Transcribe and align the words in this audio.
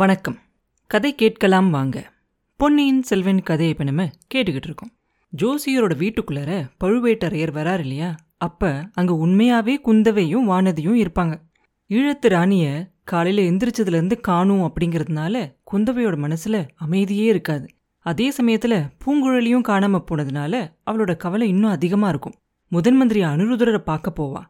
வணக்கம். 0.00 0.38
கதை 0.86 1.14
கேட்கலாம் 1.14 1.70
வாங்க. 1.70 2.12
பொன்னியின் 2.56 3.02
செல்வன் 3.02 3.42
கதையை 3.42 3.72
இப்போ 3.72 3.84
நம்ம 3.84 4.04
கேட்டுக்கிட்டு 4.34 4.68
இருக்கோம். 4.68 4.90
ஜோசியரோட 5.36 5.94
வீட்டுக்குள்ளார 5.94 6.70
பழுவேட்டரையர் 6.84 7.52
வரார் 7.54 7.78
இல்லையா? 7.78 8.14
அப்போ 8.36 8.90
அங்கே 8.94 9.12
உண்மையாகவே 9.12 9.80
குந்தவையும் 9.80 10.48
வானதியும் 10.50 10.98
இருப்பாங்க. 11.04 11.40
ஈழத்து 11.90 12.28
ராணியை 12.28 12.92
காலையில் 13.04 13.50
எந்திரிச்சதுலேருந்து 13.50 14.20
காணும் 14.20 14.62
அப்படிங்கிறதுனால 14.62 15.56
குந்தவையோட 15.72 16.16
மனசில் 16.16 16.66
அமைதியே 16.76 17.24
இருக்காது. 17.24 17.68
அதே 18.00 18.30
சமயத்தில் 18.30 18.86
பூங்குழலியும் 19.04 19.60
காணாமல் 19.60 20.06
போனதுனால 20.10 20.70
அவளோட 20.86 21.16
கவலை 21.16 21.48
இன்னும் 21.48 21.70
அதிகமாக 21.70 22.08
இருக்கும். 22.08 22.34
முதன் 22.68 22.96
மந்திரி 22.96 23.22
அனுருதரை 23.22 23.78
பார்க்க 23.78 24.12
போவா. 24.22 24.44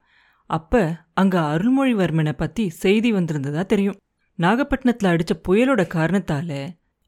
அப்போ 0.47 1.07
அங்கே 1.15 1.39
அருள்மொழிவர்மனை 1.39 2.33
பற்றி 2.33 2.69
செய்தி 2.69 3.13
வந்திருந்ததா 3.13 3.67
தெரியும். 3.67 3.97
நாகப்பட்டினத்துல 4.39 5.11
அடிச்ச 5.13 5.33
புயலோட 5.49 5.83
காரணத்தால 5.95 6.51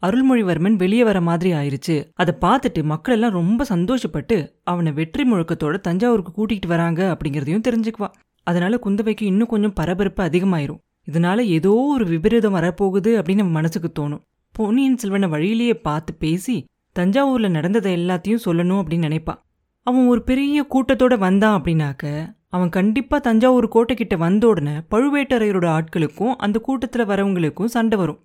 அருள்மொழிவர்மன் 0.03 0.77
வெளியே 0.77 1.05
வர 1.05 1.19
மாதிரி 1.21 1.51
ஆயிருச்சு. 1.53 1.97
அதை 2.15 2.35
பார்த்துட்டு 2.41 2.83
மக்கள் 2.83 3.15
எல்லாம் 3.15 3.33
ரொம்ப 3.33 3.65
சந்தோஷப்பட்டு 3.69 4.37
அவனை 4.65 4.93
வெற்றி 4.93 5.25
முழக்கத்தோட 5.33 5.77
தஞ்சாவூருக்கு 5.81 6.33
கூட்டிகிட்டு 6.37 6.67
வராங்க 6.67 7.01
அப்படிங்கறதையும் 7.13 7.67
தெரிஞ்சுக்குவா 7.69 8.09
அதனால 8.47 8.79
குந்தவைக்கு 8.85 9.23
இன்னும் 9.23 9.49
கொஞ்சம் 9.49 9.73
பரபரப்பு 9.73 10.23
அதிகமாயிரும். 10.25 10.81
இதனால 11.09 11.39
ஏதோ 11.57 11.73
ஒரு 11.95 12.05
விபரீதம் 12.05 12.55
வரப்போகுது 12.55 13.11
அப்படின்னு 13.19 13.43
நம்ம 13.43 13.53
மனசுக்கு 13.53 13.91
தோணும். 13.99 14.23
பொன்னியின் 14.55 14.97
செல்வனை 14.97 15.29
வழியிலேயே 15.29 15.75
பார்த்து 15.75 16.15
பேசி 16.15 16.57
தஞ்சாவூர்ல 16.97 17.49
நடந்ததை 17.49 17.91
எல்லாத்தையும் 17.97 18.45
சொல்லணும் 18.45 18.81
அப்படின்னு 18.83 19.07
நினைப்பான். 19.09 19.41
அவன் 19.87 20.07
ஒரு 20.07 20.23
பெரிய 20.23 20.67
கூட்டத்தோட 20.75 21.15
வந்தான் 21.19 21.57
அப்படின்னாக்க 21.59 22.05
அவன் 22.51 22.69
கண்டிப்பா 22.69 23.19
தஞ்சாவூர் 23.19 23.69
கோட்டைக்கிட்ட 23.69 24.17
வந்த 24.17 24.47
உடனே 24.47 24.71
பழுவேட்டரையரோட 24.71 25.67
ஆட்களுக்கும் 25.77 26.35
அந்த 26.39 26.61
கூட்டத்துல 26.69 27.01
வரவங்களுக்கும் 27.01 27.65
சண்டை 27.65 27.99
வரும். 27.99 28.21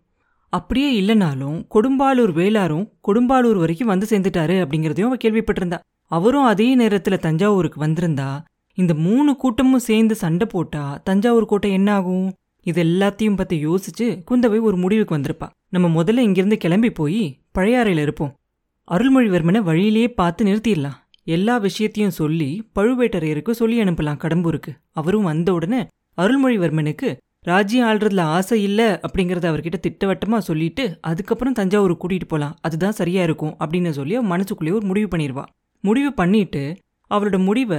அப்படியே 0.50 1.02
இல்லைனாலும் 1.02 1.58
கொடும்பாலூர் 1.76 2.32
வேளாரும் 2.32 2.90
கொடும்பாலூர் 3.08 3.60
வரைக்கும் 3.60 3.88
வந்து 3.88 4.06
சேர்ந்துட்டாரு 4.10 4.56
அப்படிங்கறதையும் 4.64 5.10
அவ 5.10 5.16
கேள்விப்பட்டிருந்தா. 5.16 5.80
அவரும் 6.12 6.44
அதே 6.44 6.78
நேரத்துல 6.78 7.18
தஞ்சாவூருக்கு 7.18 7.86
வந்திருந்தா 7.86 8.30
இந்த 8.74 8.94
மூணு 8.94 9.36
கூட்டமும் 9.36 9.80
சேர்ந்து 9.80 10.16
சண்டை 10.16 10.48
போட்டா 10.48 11.02
தஞ்சாவூர் 11.04 11.46
கோட்டை 11.46 11.72
என்ன 11.72 11.94
ஆகும்? 11.94 12.34
இது 12.64 12.84
எல்லாத்தையும் 12.84 13.36
பத்தி 13.36 13.68
யோசிச்சு 13.68 14.08
குந்தவை 14.32 14.62
ஒரு 14.62 14.78
முடிவுக்கு 14.78 15.18
வந்திருப்பா. 15.18 15.48
நம்ம 15.70 16.04
முதல்ல 16.04 16.18
இங்கிருந்து 16.18 16.58
கிளம்பி 16.58 16.92
போய் 16.92 17.40
பழையாறையில 17.58 18.02
இருப்போம். 18.02 18.36
அருள்மொழிவர்மனை 18.92 19.60
வழியிலேயே 19.60 20.14
பார்த்து 20.14 20.46
நிறுத்திடலாம். 20.46 21.00
எல்லா 21.26 21.58
விஷயத்தையும் 21.58 22.12
சொல்லி 22.12 22.50
பழுவேட்டரையருக்கு 22.76 23.52
சொல்லி 23.52 23.82
அனுப்பலாம் 23.82 24.22
கடம்பூருக்கு. 24.24 24.72
அவரும் 24.92 25.24
வந்த 25.24 25.54
உடனே 25.54 25.88
அருள்மொழிவர்மனுக்கு 26.18 27.18
ராஜ்யம் 27.42 27.88
ஆள்றதுல 27.88 28.22
ஆசை 28.22 28.64
இல்ல 28.64 29.00
அப்படிங்கறத 29.08 29.48
அவர்கிட்ட 29.52 29.74
திட்டவட்டமா 29.88 30.38
சொல்லிட்டு 30.38 30.98
அதுக்கப்புறம் 31.02 31.54
தஞ்சாவூர் 31.54 31.98
கூட்டிட்டு 31.98 32.28
போலாம். 32.28 32.56
அதுதான் 32.62 32.92
சரியா 32.92 33.24
இருக்கும் 33.24 33.56
அப்படின்னு 33.60 33.90
சொல்லி 33.90 34.16
அவ 34.16 34.28
மனசுக்குள்ளேயே 34.28 34.78
ஒரு 34.78 34.88
முடிவு 34.88 35.18
பண்ணிடுவா. 35.18 35.44
முடிவு 35.84 36.14
பண்ணிட்டு 36.14 36.78
அவளோட 37.10 37.44
முடிவை 37.44 37.78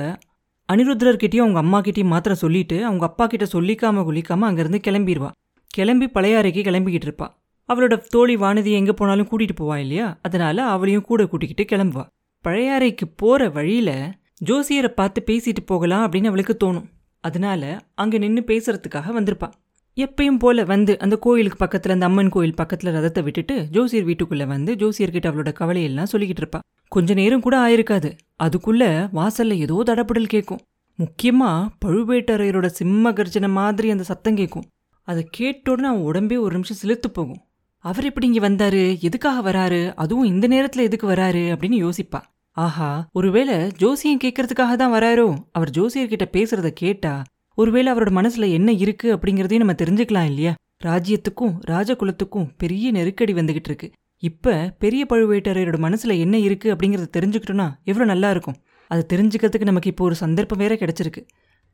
அனிருத்ரர்கிட்டயும் 0.72 1.44
அவங்க 1.44 1.58
அம்மா 1.58 1.80
கிட்டயும் 1.80 2.12
மாத்திரம் 2.14 2.38
சொல்லிட்டு 2.38 2.84
அவங்க 2.84 3.04
அப்பா 3.04 3.26
கிட்ட 3.26 3.46
சொல்லிக்காம 3.52 4.04
குளிக்காம 4.08 4.40
அங்கிருந்து 4.40 4.80
கிளம்பிடுவா. 4.86 5.30
கிளம்பி 5.66 6.06
பழையாறைக்கு 6.06 6.62
கிளம்பிக்கிட்டு 6.68 7.08
இருப்பா. 7.08 7.28
அவளோட 7.72 7.98
தோழி 7.98 8.36
வானதி 8.36 8.70
எங்க 8.70 8.92
போனாலும் 8.92 9.28
கூட்டிட்டு 9.30 9.56
போவா 9.60 9.76
இல்லையா? 9.76 10.18
அதனால 10.22 10.64
அவளையும் 10.64 11.02
கூட 11.02 11.26
கூட்டிக்கிட்டு 11.26 11.76
கிளம்புவா. 11.76 12.06
பழையாறைக்கு 12.44 13.06
போற 13.16 13.48
வழியில 13.48 14.14
ஜோசியரை 14.44 14.88
பார்த்து 14.88 15.22
பேசிட்டு 15.26 15.62
போகலாம் 15.66 16.10
அப்படின்னு 16.10 16.26
அவளுக்கு 16.26 16.56
தோணும். 16.64 16.88
அதனால 17.20 17.80
அங்க 17.94 18.18
நின்னு 18.18 18.42
பேசுறதுக்காக 18.46 19.12
வந்திருப்பா. 19.18 19.48
எப்பயும் 19.96 20.38
போல 20.38 20.64
வந்து 20.64 20.98
அந்த 20.98 21.16
கோயிலுக்கு 21.16 21.64
பக்கத்துல 21.64 21.90
அந்த 21.90 22.06
அம்மன் 22.06 22.28
கோயில் 22.28 22.54
பக்கத்துல 22.60 22.90
ரதத்தை 22.96 23.22
விட்டுட்டு 23.22 23.66
ஜோசியர் 23.70 24.06
வீட்டுக்குள்ள 24.06 24.46
வந்து 24.46 24.74
ஜோசியர்கிட்ட 24.74 25.28
அவளோட 25.28 25.52
கவலையெல்லாம் 25.52 26.10
சொல்லிக்கிட்டு 26.12 26.42
இருப்பா. 26.44 26.60
கொஞ்ச 26.88 27.14
நேரம் 27.14 27.40
கூட 27.40 27.56
ஆயிருக்காது. 27.68 28.10
அதுக்குள்ள 28.42 28.84
வாசல்ல 29.14 29.52
ஏதோ 29.52 29.82
தடபடல் 29.86 30.26
கேட்கும் 30.26 30.60
முக்கியமா 30.98 31.68
பழுவேட்டரையரோட 31.84 32.66
சிம்ம 32.66 33.12
கர்ஜனை 33.12 33.48
மாதிரி 33.48 33.90
அந்த 33.90 34.02
சத்தம் 34.02 34.36
கேட்கும் 34.36 34.68
அதை 35.02 35.26
கேட்ட 35.30 35.72
அவன் 35.72 36.00
உடம்பே 36.00 36.38
ஒரு 36.38 36.52
நிமிஷம் 36.52 36.76
சிலுத்து 36.82 37.08
போகும். 37.12 37.42
அவர் 37.86 38.04
எப்படி 38.04 38.26
இங்க 38.26 38.40
வந்தாரு? 38.48 38.98
எதுக்காக 39.00 39.40
வராரு? 39.50 39.92
அதுவும் 39.94 40.24
இந்த 40.24 40.48
நேரத்துல 40.48 40.80
எதுக்கு 40.80 41.06
வராரு? 41.10 41.42
அப்படின்னு 41.52 41.76
யோசிப்பா. 41.84 42.20
ஆஹா 42.56 43.08
ஒருவேளை 43.12 43.56
ஜோசியம் 43.76 44.20
கேட்கறதுக்காக 44.24 44.76
தான் 44.76 44.92
வராரோ? 44.92 45.26
அவர் 45.52 45.70
ஜோசியர்கிட்ட 45.70 46.26
பேசுறத 46.32 46.68
கேட்டா 46.74 47.22
ஒருவேளை 47.58 47.92
அவரோட 47.92 48.12
மனசுல 48.18 48.50
என்ன 48.50 48.72
இருக்கு 48.72 49.16
அப்படிங்கறதையும் 49.16 49.56
நம்ம 49.56 49.72
தெரிஞ்சுக்கலாம் 49.72 50.24
இல்லையா? 50.24 50.54
ராஜ்யத்துக்கும் 50.84 51.54
ராஜகுலத்துக்கும் 51.66 52.48
பெரிய 52.56 52.90
நெருக்கடி 52.90 53.32
வந்துகிட்டு 53.32 53.70
இருக்கு. 53.70 53.88
இப்ப 54.22 54.74
பெரிய 54.78 55.06
பழுவேட்டரையரோட 55.08 55.78
மனசுல 55.86 56.18
என்ன 56.18 56.38
இருக்கு 56.38 56.74
அப்படிங்கறத 56.74 57.06
தெரிஞ்சுக்கிட்டோம்னா 57.16 57.68
எவ்வளவு 57.84 58.12
நல்லா 58.12 58.30
இருக்கும். 58.30 58.58
அதை 58.90 59.02
தெரிஞ்சுக்கிறதுக்கு 59.12 59.70
நமக்கு 59.70 59.90
இப்போ 59.90 60.04
ஒரு 60.04 60.14
சந்தர்ப்பம் 60.14 60.58
வேற 60.58 60.74
கிடைச்சிருக்கு. 60.74 61.22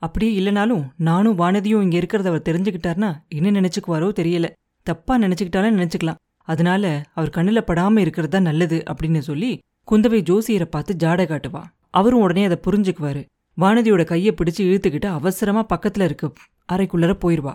அப்படியே 0.02 0.32
இல்லைனாலும் 0.40 0.84
நானும் 0.96 1.38
வானதியும் 1.38 1.82
இங்க 1.82 1.98
இருக்கிறத 1.98 2.26
அவர் 2.26 2.48
தெரிஞ்சுக்கிட்டார்னா 2.48 3.10
என்ன 3.28 3.60
நினைச்சுக்குவாரோ 3.60 4.08
தெரியல. 4.20 4.48
தப்பா 4.82 5.14
நினைச்சுக்கிட்டாலும் 5.18 5.76
நினைச்சுக்கலாம். 5.76 6.20
அதனால 6.48 6.84
அவர் 7.14 7.34
கண்ணுல 7.36 7.60
படாம 7.66 7.98
இருக்கிறது 7.98 8.32
தான் 8.32 8.48
நல்லது 8.50 8.78
அப்படின்னு 8.92 9.20
சொல்லி 9.28 9.50
குந்தவை 9.90 10.20
ஜோசியரை 10.30 10.66
பார்த்து 10.74 10.92
ஜாட 11.02 11.20
காட்டுவா. 11.32 11.62
அவரும் 11.98 12.20
உடனே 12.20 12.44
அதை 12.44 12.58
புரிஞ்சுக்குவாரு. 12.66 13.22
வானதியோட 13.56 14.02
கையை 14.04 14.32
பிடிச்சு 14.36 14.62
இழுத்துக்கிட்டு 14.68 15.08
அவசரமா 15.18 15.62
பக்கத்துல 15.72 16.06
இருக்க 16.08 16.32
அறைக்குள்ளர 16.72 17.14
போயிடுவா 17.24 17.52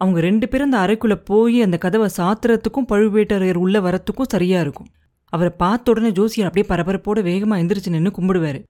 அவங்க 0.00 0.18
ரெண்டு 0.20 0.46
பேரும் 0.48 0.72
அந்த 0.72 0.78
அறைக்குள்ள 0.84 1.14
போய் 1.24 1.56
அந்த 1.62 1.76
கதவை 1.78 2.08
சாத்துறதுக்கும் 2.16 2.86
பழுவேட்டரையர் 2.92 3.62
உள்ள 3.62 3.80
வரத்துக்கும் 3.80 4.32
சரியா 4.34 4.60
இருக்கும். 4.60 4.86
அவரை 5.32 5.52
பார்த்த 5.56 5.90
உடனே 5.90 6.10
ஜோசியர் 6.10 6.48
அப்படியே 6.48 6.66
பரபரப்போட 6.70 7.18
வேகமா 7.28 7.56
எந்திரிச்சு 7.62 7.90
நின்று 7.90 8.12
கும்பிடுவாரு. 8.18 8.60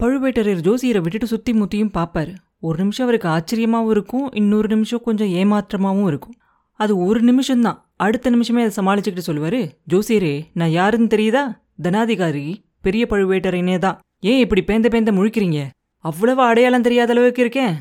பழுவேட்டரையர் 0.00 0.62
ஜோசியரை 0.68 1.00
விட்டுட்டு 1.00 1.26
சுத்தி 1.26 1.52
முத்தியும் 1.52 1.92
பார்ப்பாரு. 1.94 2.34
ஒரு 2.60 2.76
நிமிஷம் 2.78 3.04
அவருக்கு 3.06 3.28
ஆச்சரியமாகவும் 3.28 3.90
இருக்கும் 3.90 4.26
இன்னொரு 4.32 4.68
நிமிஷம் 4.68 5.02
கொஞ்சம் 5.04 5.32
ஏமாற்றமாகவும் 5.40 6.06
இருக்கும். 6.06 6.36
அது 6.80 6.92
ஒரு 6.98 7.20
நிமிஷம்தான். 7.20 7.78
அடுத்த 7.96 8.30
நிமிஷமே 8.30 8.62
அதை 8.62 8.72
சமாளிச்சுக்கிட்டு 8.78 9.26
சொல்லுவாரு 9.26 9.60
ஜோசியரே 9.92 10.34
நான் 10.52 10.70
யாருன்னு 10.70 11.12
தெரியுதா? 11.14 11.44
தனாதிகாரி 11.82 12.46
பெரிய 12.80 13.06
பழுவேட்டரையனே 13.10 13.78
தான் 13.78 13.98
ஏன் 14.20 14.38
இப்படி 14.38 14.62
பேந்த 14.62 14.88
பேந்த 14.94 15.10
முழிக்கிறீங்க? 15.18 15.58
அவ்வளவு 16.04 16.42
அடையாளம் 16.42 16.82
தெரியாத 16.82 17.12
அளவுக்கு 17.12 17.40
இருக்கேன். 17.40 17.74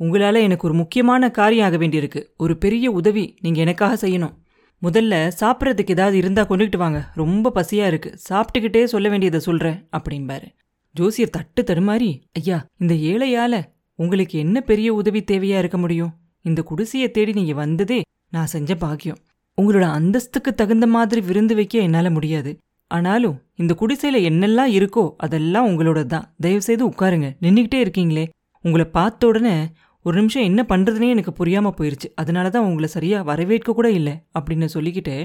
உங்களால 0.00 0.40
எனக்கு 0.40 0.66
ஒரு 0.68 0.76
முக்கியமான 0.76 1.30
காரியம் 1.30 1.66
ஆக 1.66 1.76
வேண்டியிருக்கு. 1.76 2.20
ஒரு 2.36 2.54
பெரிய 2.56 2.90
உதவி 2.90 3.24
நீங்கள் 3.40 3.62
எனக்காக 3.62 4.08
செய்யணும். 4.08 4.34
முதல்ல 4.82 5.14
சாப்பிட்றதுக்கு 5.40 5.94
ஏதாவது 5.96 6.16
இருந்தா 6.16 6.42
கொண்டுகிட்டு 6.42 6.76
வாங்க. 6.76 6.98
ரொம்ப 7.14 7.52
பசியா 7.54 7.86
இருக்கு. 7.86 8.10
சாப்பிட்டுக்கிட்டே 8.28 8.84
சொல்ல 8.84 9.08
வேண்டியதை 9.08 9.40
சொல்றேன் 9.40 9.88
அப்படிம்பாரு 9.96 10.48
ஜோசியர் 10.94 11.30
தட்டு 11.30 11.62
தடுமாறி 11.62 12.10
ஐயா 12.32 12.58
இந்த 12.76 12.94
ஏழையால 13.10 13.54
உங்களுக்கு 13.98 14.38
என்ன 14.38 14.60
பெரிய 14.60 14.88
உதவி 14.94 15.20
தேவையாக 15.30 15.62
இருக்க 15.62 15.78
முடியும்? 15.78 16.12
இந்த 16.44 16.62
குடிசையை 16.62 17.10
தேடி 17.10 17.32
நீங்க 17.32 17.54
வந்ததே 17.54 18.00
நான் 18.32 18.52
செஞ்ச 18.54 18.70
பாக்கியம். 18.84 19.20
உங்களோட 19.58 19.86
அந்தஸ்துக்கு 19.98 20.50
தகுந்த 20.54 20.86
மாதிரி 20.86 21.20
விருந்து 21.28 21.54
வைக்க 21.54 21.78
என்னால் 21.86 22.16
முடியாது. 22.16 22.50
ஆனாலும் 22.90 23.36
இந்த 23.62 23.72
குடிசையில் 23.80 24.26
என்னெல்லாம் 24.28 24.72
இருக்கோ 24.78 25.04
அதெல்லாம் 25.24 25.68
உங்களோட 25.70 26.00
தான் 26.06 26.28
தயவு 26.44 26.62
செய்து 26.68 26.82
உட்காருங்க. 26.90 27.28
நின்னுக்கிட்டே 27.44 27.80
இருக்கீங்களே. 27.84 28.24
உங்களை 28.64 28.86
பார்த்த 28.98 29.28
உடனே 29.30 29.56
ஒரு 30.04 30.16
நிமிஷம் 30.20 30.46
என்ன 30.50 30.60
பண்றதுனே 30.62 31.08
எனக்கு 31.14 31.32
புரியாமல் 31.32 31.76
போயிருச்சு. 31.78 32.08
அதனால 32.14 32.50
தான் 32.54 32.66
உங்களை 32.68 32.88
சரியாக 32.96 33.28
வரவேற்க 33.30 33.74
கூட 33.78 33.88
இல்லை 33.98 34.14
அப்படின்னு 34.38 34.68
சொல்லிக்கிட்டு 34.76 35.16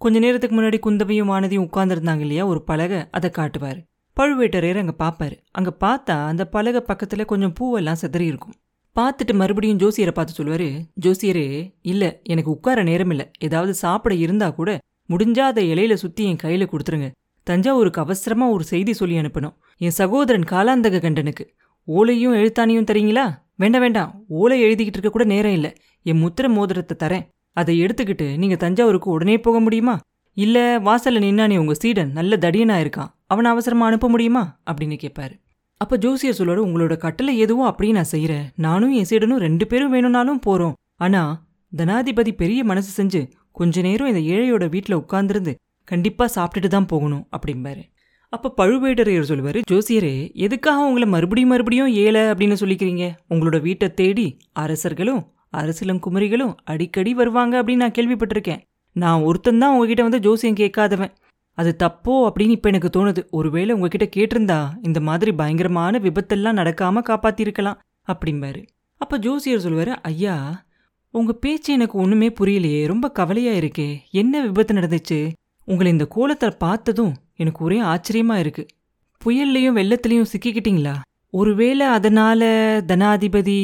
கொஞ்ச 0.00 0.16
நேரத்துக்கு 0.24 0.56
முன்னாடி 0.56 0.78
குந்தவையும் 0.86 1.30
வானதியும் 1.32 1.66
உட்கார்ந்துருந்தாங்க 1.68 2.24
இல்லையா 2.26 2.44
ஒரு 2.46 2.60
பலகை 2.70 2.98
அதை 3.18 3.28
காட்டுவார். 3.30 3.78
பழுவேட்டரையர் 4.16 4.80
அங்கே 4.82 4.94
பார்ப்பார் 5.02 5.36
அங்கே 5.58 5.72
பார்த்தா 5.84 6.16
அந்த 6.30 6.42
பலகை 6.54 6.80
பக்கத்தில் 6.90 7.30
கொஞ்சம் 7.32 7.54
பூவெல்லாம் 7.58 8.00
சிதறி 8.02 8.26
இருக்கும். 8.32 8.56
பார்த்துட்டு 8.96 9.34
மறுபடியும் 9.34 9.78
ஜோசியரை 9.78 10.10
பார்த்து 10.10 10.44
சொல்லுவாரு 10.44 10.80
ஜோசியரே 11.00 11.74
இல்ல 11.82 12.20
எனக்கு 12.22 12.50
உட்கார 12.50 12.82
நேரம் 12.82 13.10
இல்ல 13.10 13.30
ஏதாவது 13.38 13.74
சாப்பிட 13.74 14.14
இருந்தா 14.14 14.50
கூட 14.50 14.78
முடிஞ்சா 15.08 15.38
அதை 15.38 15.72
இலையில 15.72 15.94
சுத்தி 15.94 16.24
என் 16.24 16.36
கையில 16.42 16.66
கொடுத்துருங்க. 16.66 17.10
தஞ்சாவூருக்கு 17.42 18.00
அவசரமா 18.00 18.48
ஒரு 18.48 18.64
செய்தி 18.64 18.92
சொல்லி 18.92 19.16
அனுப்பணும். 19.16 19.54
என் 19.76 19.90
சகோதரன் 19.90 20.42
காலாந்தக 20.42 21.00
கண்டனுக்கு. 21.00 21.54
ஓலையும் 21.86 22.34
எழுத்தானையும் 22.34 22.88
தரீங்களா? 22.90 23.38
வேண்டாம் 23.56 23.80
வேண்டாம். 23.80 24.24
ஓலை 24.28 24.62
எழுதிக்கிட்டு 24.64 24.96
இருக்க 24.96 25.10
கூட 25.10 25.24
நேரம் 25.24 25.52
இல்லை. 25.52 25.72
என் 26.02 26.24
முத்திர 26.24 26.48
மோதிரத்தை 26.48 27.08
தரேன். 27.08 27.26
அதை 27.52 27.80
எடுத்துக்கிட்டு 27.82 28.36
நீங்க 28.36 28.56
தஞ்சாவூருக்கு 28.56 29.10
உடனே 29.10 29.40
போக 29.40 29.60
முடியுமா? 29.60 30.00
இல்ல 30.32 30.78
வாசல்ல 30.78 31.20
நின்னானே 31.20 31.56
உங்க 31.56 31.74
சீடன் 31.74 32.12
நல்ல 32.12 32.36
தடியனா 32.36 32.76
இருக்கான். 32.84 33.08
அவனை 33.26 33.50
அவசரமா 33.50 33.86
அனுப்ப 33.86 34.08
முடியுமா? 34.08 34.60
அப்படின்னு 34.70 34.98
கேட்பாரு 35.04 35.44
அப்ப 35.80 35.96
ஜோசியர் 35.96 36.36
சொல்லுவார் 36.38 36.66
உங்களோட 36.66 36.94
கட்டளை 36.96 37.32
எதுவோ 37.44 37.62
அப்படியே 37.66 37.92
நான் 37.96 38.12
செய்யறேன் 38.12 38.46
நானும் 38.66 38.92
என் 38.98 39.08
சீடனும் 39.10 39.42
ரெண்டு 39.46 39.64
பேரும் 39.66 39.92
வேணும்னாலும் 39.94 40.40
போறோம். 40.46 40.76
ஆனா 41.04 41.22
தனாதிபதி 41.72 42.32
பெரிய 42.42 42.60
மனசு 42.64 42.90
செஞ்சு 42.98 43.20
கொஞ்ச 43.58 43.82
நேரம் 43.86 44.10
இந்த 44.12 44.22
ஏழையோட 44.34 44.64
வீட்டில் 44.74 45.00
உட்காந்துருந்து 45.02 45.52
கண்டிப்பா 45.88 46.24
சாப்பிட்டுட்டு 46.36 46.70
தான் 46.76 46.88
போகணும் 46.92 47.24
அப்படிம்பாரு. 47.36 47.82
அப்ப 48.32 48.52
பழுவேட்டரையர் 48.60 49.28
சொல்லுவாரு 49.30 49.60
ஜோசியரே 49.72 50.14
எதுக்காக 50.46 50.86
உங்களை 50.86 51.08
மறுபடியும் 51.08 51.52
மறுபடியும் 51.54 51.92
ஏழை 52.04 52.22
அப்படின்னு 52.30 52.56
சொல்லிக்கிறீங்க? 52.62 53.04
உங்களோட 53.32 53.58
வீட்டை 53.66 53.88
தேடி 54.00 54.26
அரசர்களும் 54.64 55.22
அரசிலங்குமரிகளும் 55.60 56.54
அடிக்கடி 56.72 57.12
வருவாங்க 57.20 57.54
அப்படின்னு 57.62 57.84
நான் 57.84 57.96
கேள்விப்பட்டிருக்கேன். 57.98 58.62
நான் 58.96 59.24
ஒருத்தன் 59.28 59.62
தான் 59.62 59.72
உங்ககிட்ட 59.74 60.02
வந்து 60.02 60.20
ஜோசியம் 60.26 60.58
கேட்காதவன். 60.62 61.12
அது 61.56 61.76
தப்போ 61.78 62.14
அப்படின்னு 62.14 62.54
இப்போ 62.56 62.68
எனக்கு 62.68 62.90
தோணுது. 62.96 63.22
ஒருவேளை 63.30 63.74
உங்ககிட்ட 63.74 64.06
கேட்டிருந்தா 64.16 64.58
இந்த 64.82 65.00
மாதிரி 65.00 65.32
பயங்கரமான 65.32 65.98
விபத்தெல்லாம் 65.98 66.58
நடக்காம 66.60 67.02
காப்பாத்திருக்கலாம் 67.08 67.78
அப்படிம்பாரு. 68.08 68.62
அப்ப 68.96 69.16
ஜோசியர் 69.16 69.64
சொல்லுவாரு 69.64 69.94
ஐயா 70.02 70.64
உங்க 71.10 71.32
பேச்சு 71.32 71.72
எனக்கு 71.72 71.98
ஒண்ணுமே 71.98 72.28
புரியலையே 72.28 72.86
ரொம்ப 72.86 73.10
கவலையா 73.10 73.52
இருக்கே. 73.52 73.98
என்ன 74.10 74.40
விபத்து 74.40 74.74
நடந்துச்சு? 74.74 75.32
உங்களை 75.64 75.92
இந்த 75.92 76.06
கோலத்தை 76.06 76.50
பார்த்ததும் 76.58 77.14
எனக்கு 77.36 77.64
ஒரே 77.64 77.80
ஆச்சரியமா 77.80 78.38
இருக்கு. 78.38 78.66
புயல்லையும் 79.24 79.78
வெள்ளத்திலையும் 79.78 80.30
சிக்கிக்கிட்டீங்களா? 80.32 80.94
ஒருவேளை 81.30 81.86
அதனால 81.86 82.40
தனாதிபதி 82.88 83.60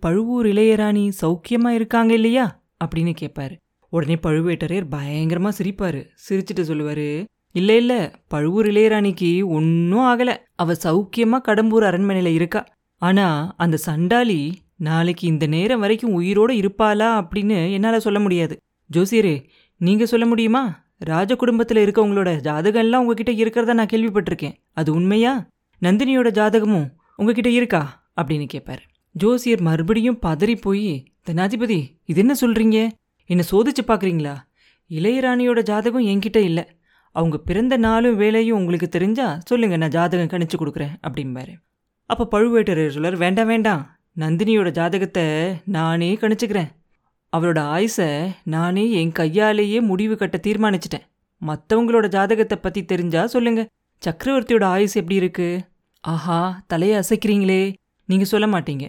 பழுவூர் 0.00 0.46
இளையராணி 0.46 1.04
சௌக்கியமா 1.20 1.68
இருக்காங்க 1.68 2.12
இல்லையா? 2.14 2.46
அப்படின்னு 2.84 3.12
கேட்பாரு 3.20 3.56
உடனே 3.88 4.14
பழுவேட்டரையர் 4.14 4.86
பயங்கரமா 4.90 5.50
சிரிப்பாரு. 5.58 6.06
சிரிச்சிட்டு 6.28 6.60
சொல்லுவாரு 6.60 7.24
இல்லை 7.52 7.76
இல்ல 7.76 8.20
பழுவூர் 8.28 8.66
இளையராணிக்கு 8.66 9.44
ஒன்னும் 9.44 10.00
ஆகல. 10.00 10.36
அவ 10.54 10.72
சௌக்கியமா 10.72 11.38
கடம்பூர் 11.48 11.86
அரண்மனையில 11.88 12.26
இருக்கா. 12.26 12.64
ஆனா 12.96 13.54
அந்த 13.56 13.76
சண்டாளி 13.76 14.58
நாளைக்கு 14.76 15.26
இந்த 15.26 15.46
நேரம் 15.46 15.80
வரைக்கும் 15.80 16.20
உயிரோட 16.20 16.52
இருப்பாளா 16.52 17.08
அப்படின்னு 17.20 17.72
என்னால 17.72 18.00
சொல்ல 18.00 18.20
முடியாது. 18.20 18.60
ஜோசியரே 18.96 19.44
நீங்க 19.76 20.06
சொல்ல 20.06 20.26
முடியுமா? 20.26 20.86
ராஜ 20.98 21.34
குடும்பத்துல 21.34 21.84
இருக்கவங்களோட 21.84 22.28
ஜாதகம்லாம் 22.44 22.96
உங்ககிட்ட 22.96 23.32
இருக்கிறதா 23.32 23.72
நான் 23.72 23.92
கேள்விப்பட்டிருக்கேன். 23.92 24.54
அது 24.72 24.92
உண்மையா? 24.92 25.48
நந்தினியோட 25.82 26.30
ஜாதகமும் 26.30 26.90
உங்ககிட்ட 27.16 27.50
இருக்கா? 27.50 28.10
அப்படின்னு 28.22 28.48
கேட்பாரு 28.54 28.78
ஜோசியர் 29.12 29.60
மறுபடியும் 29.60 30.18
பதறி 30.26 30.56
போய் 30.60 31.12
தனாதிபதி 31.30 31.88
இது 32.04 32.20
என்ன 32.20 32.34
சொல்றீங்க? 32.40 32.90
என்னை 33.30 33.44
சோதிச்சு 33.50 33.82
பார்க்குறீங்களா? 33.86 34.34
இளையராணியோட 34.90 35.60
ஜாதகம் 35.62 36.06
என்கிட்ட 36.12 36.38
இல்லை. 36.50 36.64
அவங்க 37.16 37.36
பிறந்த 37.38 37.76
நாளும் 37.76 38.16
வேலையும் 38.16 38.58
உங்களுக்கு 38.60 38.88
தெரிஞ்சால் 38.96 39.38
சொல்லுங்கள் 39.50 39.80
நான் 39.82 39.94
ஜாதகம் 39.96 40.32
கணிச்சு 40.32 40.56
கொடுக்குறேன் 40.58 40.94
அப்படிம்பாரு. 41.06 41.52
அப்போ 42.10 42.24
பழுவேட்டரையர் 42.34 42.94
சொல்லார் 42.96 43.16
வேண்டாம் 43.16 43.46
வேண்டாம். 43.46 43.82
நந்தினியோட 44.16 44.70
ஜாதகத்தை 44.70 45.24
நானே 45.76 46.10
கணிச்சுக்கிறேன். 46.14 46.70
அவளோட 47.32 47.60
ஆயுசை 47.76 48.08
நானே 48.54 48.84
என் 48.90 49.12
கையாலேயே 49.12 49.80
முடிவு 49.80 50.14
கட்ட 50.16 50.36
தீர்மானிச்சிட்டேன். 50.46 51.04
மற்றவங்களோட 51.42 52.06
ஜாதகத்தை 52.08 52.56
பற்றி 52.58 52.80
தெரிஞ்சா 52.84 53.26
சொல்லுங்க. 53.26 53.62
சக்கரவர்த்தியோட 54.02 54.64
ஆயுஸ் 54.74 54.96
எப்படி 55.00 55.14
இருக்கு? 55.14 55.48
ஆஹா 56.00 56.38
தலையை 56.66 56.96
அசைக்கிறீங்களே. 56.98 57.62
நீங்கள் 58.08 58.30
சொல்ல 58.32 58.46
மாட்டீங்க. 58.46 58.86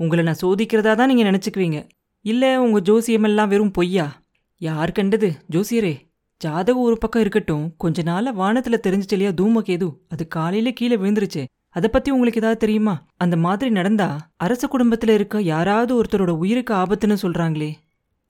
உங்களை 0.00 0.22
நான் 0.24 0.42
சோதிக்கிறதா 0.42 0.92
தான் 0.94 1.10
நீங்கள் 1.12 1.28
நினச்சிக்குவீங்க. 1.30 1.80
இல்லை 2.24 2.56
உங்கள் 2.56 2.82
ஜோசியமெல்லாம் 2.82 3.48
வெறும் 3.48 3.70
பொய்யா? 3.70 4.22
யார் 4.56 4.92
கண்டது 4.92 5.28
ஜோசியரே? 5.52 5.94
ஜாதகம் 6.38 6.82
ஒரு 6.82 6.98
பக்கம் 6.98 7.20
இருக்கட்டும். 7.20 7.74
கொஞ்ச 7.76 8.02
நாள 8.02 8.32
வானத்துல 8.32 8.76
தெரிஞ்சிச்சு 8.86 9.12
இல்லையா 9.12 9.30
தூமகேது 9.30 9.96
அது 10.08 10.28
காலையில 10.28 10.70
கீழே 10.70 10.96
விழுந்துருச்சு. 10.96 11.44
அதை 11.68 11.90
பத்தி 11.90 12.10
உங்களுக்கு 12.10 12.40
ஏதாவது 12.40 12.60
தெரியுமா? 12.60 13.06
அந்த 13.16 13.36
மாதிரி 13.36 13.70
நடந்தா 13.70 14.30
அரச 14.36 14.68
குடும்பத்துல 14.68 15.08
இருக்க 15.08 15.42
யாராவது 15.42 16.02
ஒருத்தரோட 16.02 16.28
உயிருக்கு 16.28 16.74
ஆபத்துன்னு 16.74 17.16
சொல்றாங்களே. 17.22 17.72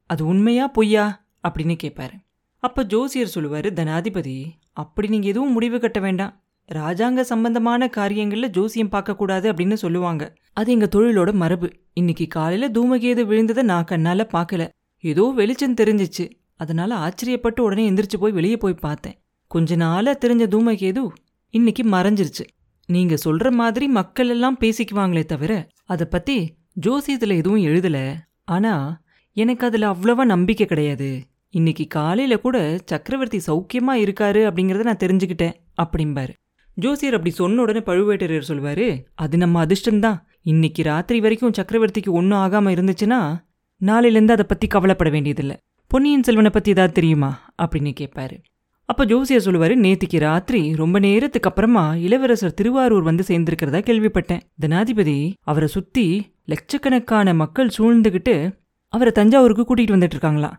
அது 0.06 0.26
உண்மையா 0.26 0.66
பொய்யா? 0.68 1.24
அப்படின்னு 1.48 1.76
கேட்பாரு 1.82 2.16
அப்ப 2.58 2.84
ஜோசியர் 2.84 3.32
சொல்லுவாரு 3.34 3.70
தனாதிபதி 3.72 4.44
அப்படி 4.72 5.08
நீங்க 5.08 5.26
எதுவும் 5.26 5.52
முடிவு 5.52 5.78
கட்ட 5.80 6.00
வேண்டாம். 6.00 6.42
ராஜாங்க 6.72 7.20
சம்பந்தமான 7.20 7.90
காரியங்கள்ல 7.96 8.46
ஜோசியம் 8.46 8.92
பார்க்கக்கூடாது 8.92 9.46
அப்படின்னு 9.48 9.74
சொல்லுவாங்க. 9.74 10.34
அது 10.52 10.72
எங்க 10.72 10.88
தொழிலோட 10.94 11.32
மரபு. 11.32 11.72
இன்னைக்கு 11.92 12.26
காலையில 12.26 12.68
தூமகேது 12.68 13.22
விழுந்ததை 13.26 13.62
நான் 13.62 13.84
கண்ணால 13.84 14.26
பார்க்கல. 14.32 14.68
ஏதோ 15.00 15.32
வெளிச்சம் 15.34 15.74
தெரிஞ்சிச்சு. 15.74 16.30
அதனால 16.56 16.96
ஆச்சரியப்பட்டு 16.96 17.60
உடனே 17.60 17.90
எந்திரிச்சு 17.90 18.18
போய் 18.18 18.32
வெளியே 18.32 18.56
போய் 18.56 18.74
பார்த்தேன். 18.74 19.18
கொஞ்ச 19.46 19.76
நாளா 19.76 20.12
தெரிஞ்ச 20.12 20.44
தூமகேது 20.54 21.08
இன்னைக்கு 21.50 21.82
மறைஞ்சிருச்சு. 21.82 22.44
நீங்க 22.86 23.16
சொல்ற 23.24 23.50
மாதிரி 23.50 23.88
மக்கள் 23.88 24.28
எல்லாம் 24.28 24.58
பேசிக்குவாங்களே 24.60 25.24
தவிர 25.24 25.68
அதை 25.84 26.06
பத்தி 26.06 26.54
ஜோசியத்துல 26.86 27.36
எதுவும் 27.36 27.64
எழுதல. 27.64 28.14
ஆனா 28.44 29.02
எனக்கு 29.32 29.66
அதுல 29.66 29.90
அவ்வளவா 29.90 30.24
நம்பிக்கை 30.24 30.66
கிடையாது. 30.66 31.26
இன்னைக்கு 31.50 31.86
காலையில 31.86 32.38
கூட 32.38 32.78
சக்கரவர்த்தி 32.84 33.40
சௌக்கியமா 33.46 33.94
இருக்காரு 34.04 34.40
அப்படிங்கறத 34.48 34.82
நான் 34.82 35.02
தெரிஞ்சுக்கிட்டேன் 35.02 35.54
அப்படிம்பாரு. 35.82 36.32
ஜோசியர் 36.74 37.14
அப்படி 37.14 37.34
சொன்ன 37.34 37.60
உடனே 37.60 37.78
பழுவேட்டரையர் 37.78 38.48
சொல்வாரு 38.48 39.04
அது 39.14 39.36
நம்ம 39.36 39.64
அதிர்ஷ்டம்தான். 39.64 40.18
இன்னைக்கு 40.44 40.82
ராத்திரி 40.82 41.20
வரைக்கும் 41.20 41.50
சக்கரவர்த்திக்கு 41.50 42.08
ஒன்றும் 42.08 42.38
ஆகாம 42.38 42.70
இருந்துச்சுன்னா 42.70 43.42
நாளையிலேருந்து 43.80 44.30
அதை 44.30 44.44
பத்தி 44.48 44.66
கவலைப்பட 44.66 45.10
வேண்டியதில்லை. 45.10 45.56
பொன்னியின் 45.86 46.22
செல்வனை 46.22 46.50
பத்தி 46.50 46.70
ஏதாவது 46.70 46.92
தெரியுமா? 46.92 47.52
அப்படின்னு 47.62 47.94
கேட்பாரு. 48.00 48.42
அப்ப 48.84 49.04
ஜோசியர் 49.04 49.42
சொல்லுவாரு 49.42 49.74
நேத்திக்கு 49.74 50.18
ராத்திரி 50.18 50.74
ரொம்ப 50.74 50.98
நேரத்துக்கு 50.98 51.48
அப்புறமா 51.48 51.94
இளவரசர் 51.94 52.54
திருவாரூர் 52.54 53.02
வந்து 53.02 53.24
சேர்ந்திருக்கிறதா 53.26 53.78
கேள்விப்பட்டேன். 53.82 54.40
தனாதிபதி 54.60 55.32
அவரை 55.40 55.68
சுத்தி 55.68 56.34
லட்சக்கணக்கான 56.44 57.34
மக்கள் 57.34 57.70
சூழ்ந்துகிட்டு 57.78 58.58
அவரை 58.88 59.12
தஞ்சாவூருக்கு 59.12 59.74
கூட்டிகிட்டு 59.74 59.96
வந்துட்டு 59.96 60.18
இருக்காங்களாம் 60.20 60.58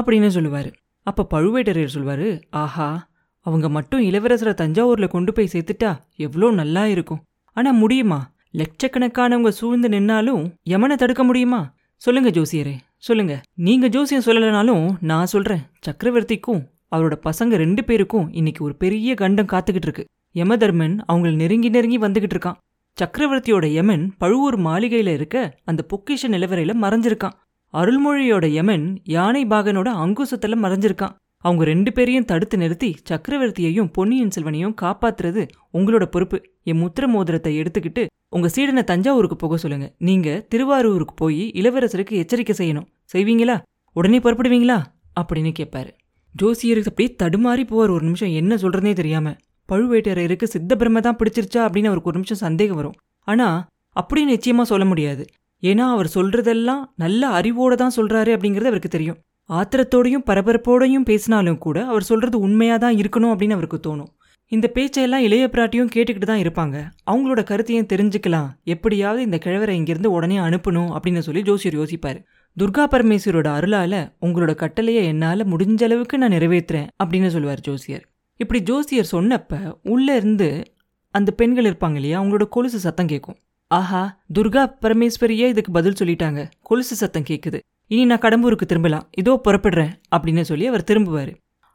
அப்படின்னு 0.00 0.28
சொல்லுவாரு. 0.28 0.72
அப்ப 1.02 1.26
பழுவேட்டரையர் 1.30 1.88
சொல்வாரு 1.94 2.42
ஆஹா 2.50 3.08
அவங்க 3.40 3.68
மட்டும் 3.68 4.02
இளவரசரை 4.02 4.54
தஞ்சாவூர்ல 4.54 5.08
கொண்டு 5.08 5.32
போய் 5.32 5.50
சேர்த்துட்டா 5.52 5.96
எவ்வளோ 6.16 6.50
நல்லா 6.50 6.86
இருக்கும். 6.86 7.22
ஆனா 7.52 7.70
முடியுமா? 7.70 8.36
லட்சக்கணக்கானவங்க 8.52 9.48
சூழ்ந்து 9.48 9.88
நின்னாலும் 9.88 10.54
யமனை 10.70 10.94
தடுக்க 10.94 11.24
முடியுமா? 11.24 11.74
சொல்லுங்க 11.96 12.30
ஜோசியரே 12.30 12.74
சொல்லுங்க. 12.96 13.40
நீங்க 13.54 13.86
ஜோசியம் 13.86 14.22
சொல்லலைனாலும் 14.22 14.94
நான் 15.00 15.26
சொல்றேன். 15.26 15.62
சக்கரவர்த்திக்கும் 15.86 16.62
அவரோட 16.96 17.14
பசங்க 17.24 17.54
ரெண்டு 17.62 17.84
பேருக்கும் 17.84 18.32
இன்னைக்கு 18.32 18.64
ஒரு 18.64 18.74
பெரிய 18.74 19.14
கண்டம் 19.14 19.46
காத்துக்கிட்டு 19.46 19.86
இருக்கு 19.88 20.06
யமதர்மன் 20.34 20.98
அவங்கள 21.12 21.34
நெருங்கி 21.34 21.68
நெருங்கி 21.68 21.98
வந்துகிட்டு 21.98 22.36
இருக்கான். 22.36 22.56
சக்கரவர்த்தியோட 22.96 23.66
யமன் 23.66 24.14
பழுவூர் 24.18 24.58
மாளிகையில 24.60 25.06
இருக்க 25.06 25.58
அந்த 25.64 25.86
பொக்கிஷ 25.90 26.26
நிலவரையில 26.28 26.74
மறைஞ்சிருக்கான். 26.82 27.36
அருள்மொழியோட 27.72 28.46
யமன் 28.46 29.00
யானை 29.04 29.46
பாகனோட 29.46 29.88
அங்குசத்துல 30.04 30.56
மறைஞ்சிருக்கான். 30.64 31.14
அவங்க 31.44 31.64
ரெண்டு 31.64 31.92
பேரையும் 31.92 32.24
தடுத்து 32.24 32.56
நிறுத்தி 32.58 32.96
சக்கரவர்த்தியையும் 33.10 33.92
பொன்னியின் 33.92 34.30
செல்வனையும் 34.30 34.74
காப்பாத்துறது 34.82 35.48
உங்களோட 35.72 36.04
பொறுப்பு. 36.04 36.42
என் 36.62 36.80
முத்திர 36.82 37.06
மோதிரத்தை 37.06 37.60
எடுத்துக்கிட்டு 37.60 38.06
உங்க 38.28 38.48
சீடனை 38.56 38.84
தஞ்சாவூருக்கு 38.84 39.36
போக 39.36 39.56
சொல்லுங்க. 39.56 39.94
நீங்க 39.98 40.46
திருவாரூருக்கு 40.48 41.14
போய் 41.14 41.50
இளவரசருக்கு 41.54 42.10
எச்சரிக்கை 42.10 42.54
செய்யணும். 42.58 42.86
செய்வீங்களா? 43.12 43.56
உடனே 43.92 44.18
புறப்படுவீங்களா? 44.18 44.78
அப்படின்னு 45.20 45.52
கேட்பாரு 45.58 45.90
ஜோசியருக்கு 46.34 46.90
அப்படியே 46.90 47.16
தடுமாறி 47.22 47.62
போவார் 47.66 47.92
ஒரு 47.94 48.02
நிமிஷம். 48.02 48.32
என்ன 48.32 48.54
சொல்றதே 48.54 48.92
தெரியாம. 48.92 49.36
பழுவேட்டரையருக்கு 49.68 50.44
சித்த 50.44 50.76
பிரம்ம 50.76 51.00
தான் 51.00 51.16
பிடிச்சிருச்சா 51.16 51.62
அப்படின்னு 51.64 51.90
அவருக்கு 51.90 52.10
ஒரு 52.10 52.18
நிமிஷம் 52.18 52.44
சந்தேகம் 52.46 52.76
வரும். 52.76 52.94
ஆனா 53.28 53.66
அப்படி 53.96 54.34
நிச்சயமா 54.34 54.62
சொல்ல 54.62 54.84
முடியாது. 54.84 55.24
ஏன்னா 55.62 55.86
அவர் 55.94 56.10
சொல்றதெல்லாம் 56.14 56.82
நல்ல 56.96 57.40
அறிவோட 57.40 57.74
தான் 57.74 57.96
சொல்றாரு 57.96 58.30
அப்படிங்கறது 58.36 58.70
அவருக்கு 58.70 58.88
தெரியும். 58.88 59.18
ஆத்திரத்தோடையும் 59.48 60.24
பரபரப்போடையும் 60.26 61.08
பேசினாலும் 61.10 61.58
கூட 61.58 61.86
அவர் 61.86 62.02
சொல்றது 62.02 62.38
உண்மையாக 62.38 62.78
தான் 62.78 62.96
இருக்கணும் 62.96 63.32
அப்படின்னு 63.32 63.56
அவருக்கு 63.56 63.78
தோணும். 63.86 64.10
இந்த 64.52 64.66
பேச்சையெல்லாம் 64.74 65.24
இளைய 65.26 65.44
பிராட்டியும் 65.52 65.90
கேட்டுக்கிட்டு 65.94 66.28
தான் 66.30 66.42
இருப்பாங்க. 66.42 66.76
அவங்களோட 67.10 67.42
கருத்தையும் 67.42 67.88
தெரிஞ்சுக்கலாம். 67.92 68.48
எப்படியாவது 68.64 69.22
இந்த 69.22 69.38
கிழவரை 69.44 69.68
இங்கிருந்து 69.68 70.10
உடனே 70.10 70.38
அனுப்பணும் 70.38 70.90
அப்படின்னு 70.96 71.18
சொல்லி 71.18 71.42
ஜோசியர் 71.42 71.76
யோசிப்பார். 71.80 72.18
துர்கா 72.56 72.84
பரமேஸ்வரோட 72.92 73.48
அருளால 73.58 73.94
உங்களோட 74.26 74.54
கட்டளையை 74.54 75.04
என்னால 75.04 75.44
முடிஞ்ச 75.44 75.82
அளவுக்கு 75.84 76.18
நான் 76.18 76.30
நிறைவேற்றுறேன் 76.30 76.88
அப்படின்னு 77.04 77.26
சொல்லுவார் 77.26 77.60
ஜோசியர். 77.60 78.04
இப்படி 78.36 78.62
ஜோசியர் 78.62 79.12
சொன்னப்ப 79.12 79.78
உள்ள 79.82 80.16
இருந்து 80.16 80.62
அந்த 81.10 81.30
பெண்கள் 81.30 81.64
இருப்பாங்க 81.64 81.94
இல்லையா 81.94 82.22
அவங்களோட 82.22 82.48
கொலுசு 82.48 82.78
சத்தம் 82.78 83.06
கேட்கும். 83.06 83.38
ஆஹா 83.66 84.02
துர்கா 84.38 84.62
பரமேஸ்வரியே 84.82 85.46
இதுக்கு 85.54 85.72
பதில் 85.72 85.98
சொல்லிட்டாங்க. 86.00 86.42
கொலுசு 86.60 86.96
சத்தம் 86.96 87.28
கேட்குது. 87.28 87.58
இனி 87.90 88.04
நான் 88.04 88.18
கடம்பூருக்கு 88.18 88.66
திரும்பலாம். 88.66 89.08
இதோ 89.16 89.40
புறப்படுறேன் 89.44 89.92
அப்படின்னு 90.16 90.40
சொல்லி 90.40 90.66
அவர் 90.66 90.88
திரும்புவார். 90.90 91.32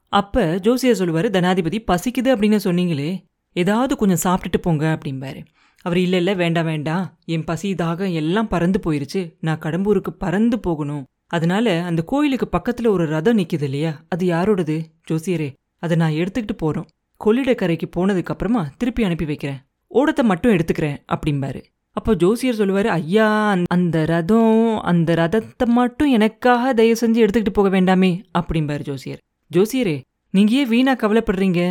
அப்போ 0.10 0.58
ஜோசியர் 0.58 0.96
சொல்லுவார் 0.96 1.28
தனாதிபதி 1.30 1.80
பசிக்குது 1.92 2.30
அப்படின்னு 2.34 2.60
சொன்னீங்களே 2.64 3.10
ஏதாவது 3.56 3.96
கொஞ்சம் 3.96 4.24
சாப்பிட்டுட்டு 4.26 4.60
போங்க 4.62 4.98
அப்படிம்பாரு. 4.98 5.42
அவர் 5.82 5.98
இல்லை 5.98 6.20
இல்லை 6.20 6.36
வேண்டாம் 6.36 6.66
வேண்டாம். 6.66 7.20
என் 7.26 7.44
பசி 7.44 7.74
தாகம் 7.74 8.14
எல்லாம் 8.14 8.48
பறந்து 8.48 8.80
போயிருச்சு. 8.86 9.22
நான் 9.40 9.60
கடம்பூருக்கு 9.60 10.12
பறந்து 10.18 10.60
போகணும். 10.60 11.04
அதனால 11.28 11.84
அந்த 11.84 12.02
கோயிலுக்கு 12.04 12.48
பக்கத்தில் 12.48 12.88
ஒரு 12.88 13.06
ரதம் 13.06 13.38
நிற்கிது 13.38 13.62
இல்லையா? 13.62 14.06
அது 14.10 14.28
யாரோடது? 14.28 14.78
ஜோசியரே 15.12 15.50
அதை 15.80 15.98
நான் 15.98 16.12
எடுத்துக்கிட்டு 16.12 16.56
போகிறோம் 16.58 16.90
கொள்ளிடக்கரைக்கு 17.26 17.88
போனதுக்கப்புறமா 17.96 18.62
திருப்பி 18.78 19.04
அனுப்பி 19.04 19.26
வைக்கிறேன். 19.26 19.60
ஓடத்தை 19.88 20.26
மட்டும் 20.26 20.52
எடுத்துக்கிறேன் 20.52 20.98
அப்படிம்பாரு. 21.14 21.62
அப்போ 21.98 22.12
ஜோசியர் 22.22 22.58
சொல்லுவாரு 22.60 22.90
ஐயா 23.00 23.28
அந்த 23.76 23.98
ரதம் 24.12 24.62
அந்த 24.92 25.10
ரதத்தை 25.20 25.66
மட்டும் 25.80 26.10
எனக்காக 26.18 26.72
தயவு 26.80 26.96
செஞ்சு 27.02 27.20
எடுத்துக்கிட்டு 27.24 27.58
போக 27.58 27.70
வேண்டாமே 27.76 28.10
அப்படிம்பாரு 28.40 28.84
ஜோசியர். 28.88 29.20
ஜோசியரே 29.52 29.98
நீங்க 30.34 30.54
ஏன் 30.60 30.70
வீணா 30.72 30.94
கவலைப்படுறீங்க? 31.04 31.62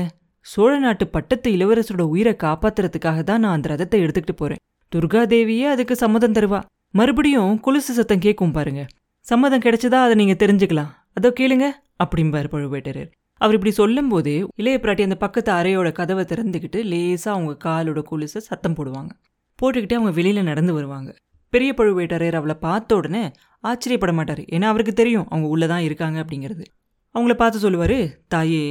சோழ 0.46 0.72
நாட்டு 0.78 1.04
பட்டத்து 1.06 1.48
இளவரசரோட 1.56 2.04
உயிரை 2.14 2.34
காப்பாத்துறதுக்காக 2.44 3.22
தான் 3.30 3.42
நான் 3.44 3.56
அந்த 3.56 3.68
ரதத்தை 3.72 3.98
எடுத்துக்கிட்டு 4.04 4.36
போறேன். 4.42 4.60
துர்காதேவியே 4.92 5.66
அதுக்கு 5.72 5.96
சம்மதம் 6.02 6.36
தருவா. 6.38 6.60
மறுபடியும் 6.94 7.52
கொலுசு 7.66 7.92
சத்தம் 7.98 8.24
கேட்கும் 8.26 8.54
பாருங்க. 8.58 8.84
சம்மதம் 9.26 9.64
கிடைச்சதா 9.66 10.00
அதை 10.06 10.14
நீங்க 10.22 10.36
தெரிஞ்சுக்கலாம். 10.44 10.90
அதோ 11.18 11.28
கேளுங்க 11.40 11.66
அப்படிம்பார் 12.04 12.52
பழுவேட்டரர். 12.54 13.10
அவர் 13.40 13.56
இப்படி 13.58 13.74
சொல்லும்போதே 13.80 14.36
இளைய 14.60 14.78
பிராட்டி 14.82 15.02
அந்த 15.08 15.18
பக்கத்து 15.26 15.50
அறையோட 15.58 15.88
கதவை 15.92 16.24
திறந்துக்கிட்டு 16.32 16.80
லேசாக 16.92 17.36
அவங்க 17.36 17.54
காலோட 17.68 18.00
கொலுசை 18.10 18.42
சத்தம் 18.50 18.76
போடுவாங்க. 18.78 19.12
போட்டுக்கிட்டே 19.62 19.98
அவங்க 19.98 20.12
வெளியில் 20.18 20.48
நடந்து 20.50 20.72
வருவாங்க. 20.76 21.10
பெரிய 21.52 21.70
பழுவேட்டரையர் 21.78 22.38
அவளை 22.38 22.56
பார்த்த 22.66 22.96
உடனே 22.96 23.24
ஆச்சரியப்பட 23.64 24.12
மாட்டார். 24.18 24.42
ஏன்னா 24.54 24.66
அவருக்கு 24.72 24.94
தெரியும் 25.00 25.26
அவங்க 25.30 25.46
உள்ளே 25.54 25.66
தான் 25.72 25.84
இருக்காங்க 25.88 26.16
அப்படிங்கிறது. 26.22 26.64
அவங்கள 27.14 27.34
பார்த்து 27.34 27.64
சொல்லுவார் 27.64 27.98
தாயே 28.34 28.64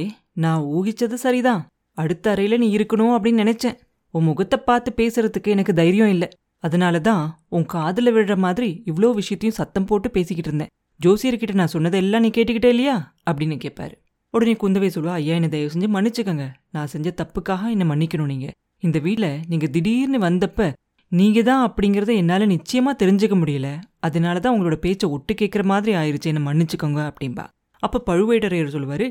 நான் 0.44 0.62
ஊகிச்சது 0.76 1.16
சரிதான். 1.24 1.62
அடுத்த 1.98 2.26
அறையில் 2.32 2.60
நீ 2.62 2.68
இருக்கணும் 2.76 3.14
அப்படின்னு 3.16 3.42
நினச்சேன். 3.44 3.76
உன் 4.14 4.26
முகத்தை 4.28 4.58
பார்த்து 4.68 4.90
பேசுறதுக்கு 5.00 5.54
எனக்கு 5.54 5.72
தைரியம் 5.80 6.12
இல்லை. 6.14 6.28
அதனால 6.64 6.96
தான் 7.08 7.22
உன் 7.56 7.66
காதில் 7.74 8.12
விழுற 8.14 8.34
மாதிரி 8.36 8.68
இவ்வளோ 8.90 9.08
விஷயத்தையும் 9.20 9.58
சத்தம் 9.60 9.86
போட்டு 9.90 10.08
பேசிக்கிட்டு 10.16 10.50
இருந்தேன். 10.50 10.70
ஜோசியர்கிட்ட 11.00 11.54
நான் 11.60 11.74
சொன்னதெல்லாம் 11.74 12.24
நீ 12.24 12.30
கேட்டுக்கிட்டே 12.34 12.70
இல்லையா? 12.74 12.96
அப்படின்னு 13.28 13.56
கேட்பாரு 13.64 13.94
உடனே 14.34 14.52
குந்தவை 14.62 14.88
சொல்லுவா 14.96 15.14
ஐயா 15.20 15.34
என்னை 15.38 15.48
தயவு 15.54 15.72
செஞ்சு 15.74 15.88
மன்னிச்சுக்கங்க. 15.96 16.44
நான் 16.74 16.90
செஞ்ச 16.94 17.08
தப்புக்காக 17.20 17.70
என்னை 17.74 17.86
மன்னிக்கணும் 17.92 18.30
நீங்கள் 18.32 18.54
இந்த 18.82 18.98
வீட்டில் 18.98 19.32
நீங்கள் 19.50 19.72
திடீர்னு 19.74 20.18
வந்தப்ப 20.18 20.68
நீங்க 21.12 21.38
தான் 21.42 21.62
அப்படிங்கறத 21.66 22.12
என்னால 22.20 22.42
நிச்சயமா 22.46 22.92
தெரிஞ்சுக்க 23.00 23.34
முடியல. 23.40 23.68
அதனால 23.98 24.40
தான் 24.40 24.54
உங்களோட 24.56 24.76
பேச்சை 24.84 25.06
ஒட்டு 25.14 25.32
கேட்குற 25.40 25.62
மாதிரி 25.62 25.92
ஆயிருச்சு 26.00 26.30
என்னை 26.30 26.42
மன்னிச்சுக்கோங்க 26.46 27.00
அப்படின்பா 27.08 27.44
அப்ப 27.82 28.00
பழுவேட்டரையர் 28.08 28.74
சொல்லுவாரு 28.74 29.06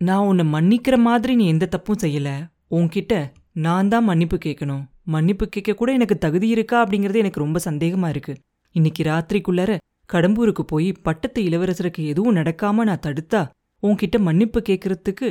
நான் 0.00 0.26
உன்னை 0.30 0.44
மன்னிக்கிற 0.54 0.96
மாதிரி 0.98 1.32
நீ 1.34 1.44
எந்த 1.46 1.66
தப்பும் 1.66 2.00
செய்யல. 2.04 2.28
உன்கிட்ட 2.70 3.14
நான் 3.66 3.88
தான் 3.88 4.04
மன்னிப்பு 4.04 4.36
கேட்கணும் 4.44 4.82
மன்னிப்பு 5.14 5.44
கேட்க 5.48 5.74
கூட 5.74 5.90
எனக்கு 5.92 6.16
தகுதி 6.18 6.48
இருக்கா? 6.48 6.76
அப்படிங்கிறது 6.84 7.22
எனக்கு 7.24 7.42
ரொம்ப 7.44 7.60
சந்தேகமா 7.64 8.08
இருக்கு. 8.08 8.34
இன்னைக்கு 8.74 9.02
ராத்திரிக்குள்ளார 9.02 9.72
கடம்பூருக்கு 10.10 10.64
போய் 10.72 10.88
பட்டத்து 11.02 11.42
இளவரசருக்கு 11.42 12.02
எதுவும் 12.12 12.36
நடக்காம 12.36 12.86
நான் 12.90 13.04
தடுத்தா 13.06 13.42
உன்கிட்ட 13.82 14.18
மன்னிப்பு 14.28 14.60
கேட்கறதுக்கு 14.68 15.28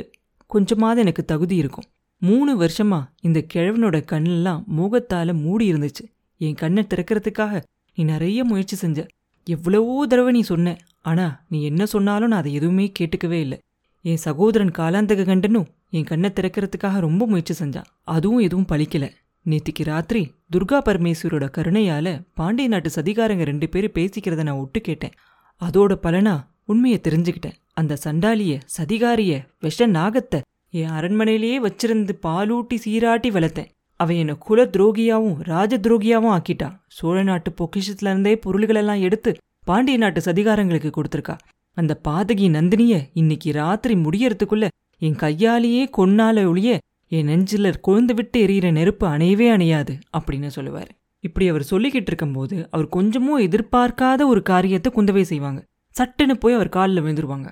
கொஞ்சமாவது 0.50 1.00
எனக்கு 1.00 1.24
தகுதி 1.24 1.56
இருக்கும். 1.56 1.86
மூணு 2.26 2.52
வருஷமா 2.60 2.98
இந்த 3.20 3.38
கிழவனோட 3.54 3.96
கண்ணெல்லாம் 4.12 4.60
மோகத்தால 4.76 5.32
மூடி 5.40 5.64
இருந்துச்சு. 5.72 6.04
என் 6.40 6.60
கண்ணை 6.62 6.82
திறக்கிறதுக்காக 6.82 7.62
நீ 7.94 8.04
நிறைய 8.04 8.44
முயற்சி 8.44 8.76
செஞ்ச. 8.76 9.06
எவ்வளவோ 9.46 10.06
தடவை 10.06 10.32
நீ 10.32 10.40
சொன்ன. 10.40 10.76
ஆனா 11.02 11.26
நீ 11.48 11.58
என்ன 11.62 11.82
சொன்னாலும் 11.86 12.28
நான் 12.28 12.40
அதை 12.40 12.52
எதுவுமே 12.54 12.86
கேட்டுக்கவே 12.98 13.40
இல்லை. 13.46 13.58
என் 14.04 14.22
சகோதரன் 14.26 14.72
காலாந்தக 14.78 15.24
கண்டனும் 15.24 15.68
என் 15.90 16.08
கண்ணை 16.10 16.30
திறக்கிறதுக்காக 16.34 17.02
ரொம்ப 17.06 17.26
முயற்சி 17.26 17.54
செஞ்சான். 17.58 17.90
அதுவும் 18.14 18.44
எதுவும் 18.46 18.70
பழிக்கல. 18.72 19.06
நேத்திக்கு 19.46 19.84
ராத்திரி 19.84 20.22
துர்கா 20.52 20.78
பரமேஸ்வரோட 20.86 21.46
கருணையால 21.56 22.08
பாண்டிய 22.34 22.68
நாட்டு 22.68 22.90
சதிகாரங்க 22.94 23.44
ரெண்டு 23.44 23.66
பேரும் 23.68 23.96
பேசிக்கிறத 23.98 24.42
நான் 24.42 24.62
ஒட்டு 24.62 24.80
கேட்டேன். 24.80 25.14
அதோட 25.60 25.92
பலனா 26.06 26.34
உண்மையை 26.64 26.98
தெரிஞ்சுக்கிட்டேன். 27.02 27.58
அந்த 27.80 27.98
சண்டாலிய 28.04 28.54
சதிகாரிய 28.76 29.32
விஷ 29.60 29.86
நாகத்தை 29.86 30.40
என் 30.78 30.90
அரண்மனையிலேயே 30.90 31.56
வச்சிருந்து 31.64 32.12
பாலூட்டி 32.26 32.76
சீராட்டி 32.84 33.28
வளர்த்தேன். 33.30 33.68
அவன் 34.00 34.16
என்னை 34.16 34.34
குல 34.38 34.60
துரோகியாவும் 34.64 35.36
ராஜ 35.38 35.78
துரோகியாவும் 35.78 36.32
ஆக்கிட்டான் 36.36 36.74
சோழ 36.86 37.16
நாட்டு 37.22 37.50
பொக்கிஷத்துல 37.58 38.10
இருந்தே 38.12 38.32
பொருள்களெல்லாம் 38.46 39.00
எடுத்து 39.00 39.32
பாண்டிய 39.64 39.98
நாட்டு 39.98 40.20
சதிகாரங்களுக்கு 40.20 40.90
கொடுத்துருக்கா. 40.96 41.36
அந்த 41.76 41.92
பாதகி 42.08 42.48
நந்தினிய 42.56 42.96
இன்னைக்கு 43.12 43.52
ராத்திரி 43.52 43.94
முடியறதுக்குள்ள 43.94 44.68
என் 44.98 45.16
கையாலேயே 45.16 45.84
கொன்னால 45.98 46.46
ஒழிய 46.46 46.78
என் 47.08 47.24
நெஞ்சில் 47.24 47.70
கொழுந்து 47.88 48.14
விட்டு 48.14 48.46
எரியிற 48.46 48.72
நெருப்பு 48.72 49.06
அணையவே 49.06 49.48
அணையாது 49.56 49.94
அப்படின்னு 50.18 50.46
சொல்லுவார். 50.46 50.90
இப்படி 51.24 51.48
அவர் 51.48 51.70
சொல்லிக்கிட்டு 51.70 52.10
இருக்கும்போது 52.12 52.56
அவர் 52.70 52.88
கொஞ்சமும் 52.88 53.40
எதிர்பார்க்காத 53.40 54.26
ஒரு 54.26 54.42
காரியத்தை 54.42 54.92
குந்தவை 54.96 55.22
செய்வாங்க. 55.22 55.60
சட்டுன்னு 55.94 56.34
போய் 56.34 56.54
அவர் 56.54 56.68
காலில் 56.68 57.02
விழுந்துருவாங்க. 57.02 57.48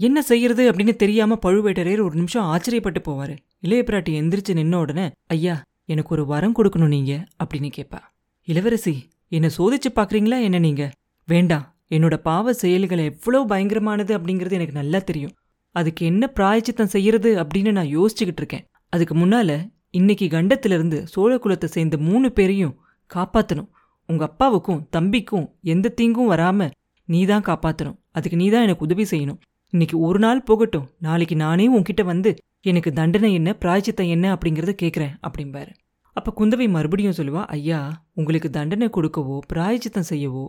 என்ன 0.00 0.22
செய்யறது? 0.22 0.62
அப்படின்னு 0.70 0.94
தெரியாம 0.96 1.38
பழுவேட்டரையர் 1.42 2.04
ஒரு 2.04 2.14
நிமிஷம் 2.14 2.44
ஆச்சரியப்பட்டு 2.44 3.00
போவாரு. 3.08 3.34
இளைய 3.60 3.82
பிராட்டி 3.86 4.12
எந்திரிச்சு 4.20 4.52
நின்ன 4.60 4.74
உடனே 4.74 5.06
ஐயா 5.26 5.62
எனக்கு 5.84 6.14
ஒரு 6.14 6.26
வரம் 6.26 6.54
கொடுக்கணும் 6.58 6.94
நீங்க 6.96 7.12
அப்படின்னு 7.42 7.70
கேட்பா 7.76 8.00
இளவரசி 8.48 8.94
என்னை 9.28 9.50
சோதிச்சு 9.58 9.88
பாக்குறீங்களா 9.94 10.38
என்ன 10.42 10.58
நீங்க? 10.58 10.84
வேண்டாம் 11.28 11.66
என்னோட 11.90 12.16
பாவ 12.16 12.52
செயல்கள் 12.52 12.98
எவ்வளவு 12.98 13.44
பயங்கரமானது 13.52 14.12
அப்படிங்கிறது 14.18 14.58
எனக்கு 14.58 14.78
நல்லா 14.80 14.98
தெரியும். 14.98 15.34
அதுக்கு 15.74 16.02
என்ன 16.06 16.24
பிராயச்சித்தம் 16.26 16.92
செய்யறது 16.94 17.30
அப்படின்னு 17.42 17.70
நான் 17.70 17.92
யோசிச்சுக்கிட்டு 17.96 18.42
இருக்கேன். 18.42 18.64
அதுக்கு 18.92 19.14
முன்னால 19.14 19.50
இன்னைக்கு 19.90 20.26
கண்டத்திலிருந்து 20.28 20.98
சோழ 21.06 21.32
குலத்தை 21.36 21.64
சேர்ந்த 21.64 21.96
மூணு 22.08 22.32
பேரையும் 22.32 22.74
காப்பாத்தணும். 23.10 23.70
உங்க 24.08 24.24
அப்பாவுக்கும் 24.24 24.82
தம்பிக்கும் 24.96 25.46
எந்த 25.62 25.88
தீங்கும் 25.88 26.30
வராம 26.30 26.70
நீ 27.08 27.20
தான் 27.24 27.42
காப்பாத்தணும். 27.42 27.98
அதுக்கு 28.10 28.36
நீ 28.36 28.46
தான் 28.50 28.62
எனக்கு 28.62 28.84
உதவி 28.84 29.04
செய்யணும். 29.10 29.40
இன்னைக்கு 29.72 29.96
ஒரு 30.06 30.18
நாள் 30.18 30.40
போகட்டும். 30.48 30.86
நாளைக்கு 31.06 31.36
நானே 31.42 31.66
உன்கிட்ட 31.76 32.02
வந்து 32.04 32.30
எனக்கு 32.70 32.90
தண்டனை 32.98 33.28
என்ன 33.38 33.50
பிராய்ச்சித்தம் 33.62 34.10
என்ன 34.14 34.26
அப்படிங்கிறத 34.34 34.72
கேட்குறேன் 34.82 35.14
அப்படிம்பாரு. 35.26 35.70
அப்போ 36.16 36.30
குந்தவை 36.38 36.66
மறுபடியும் 36.74 37.16
சொல்லுவா 37.18 37.42
ஐயா 37.56 37.78
உங்களுக்கு 38.18 38.48
தண்டனை 38.56 38.88
கொடுக்கவோ 38.96 39.36
பிராயச்சித்தம் 39.52 40.08
செய்யவோ 40.10 40.44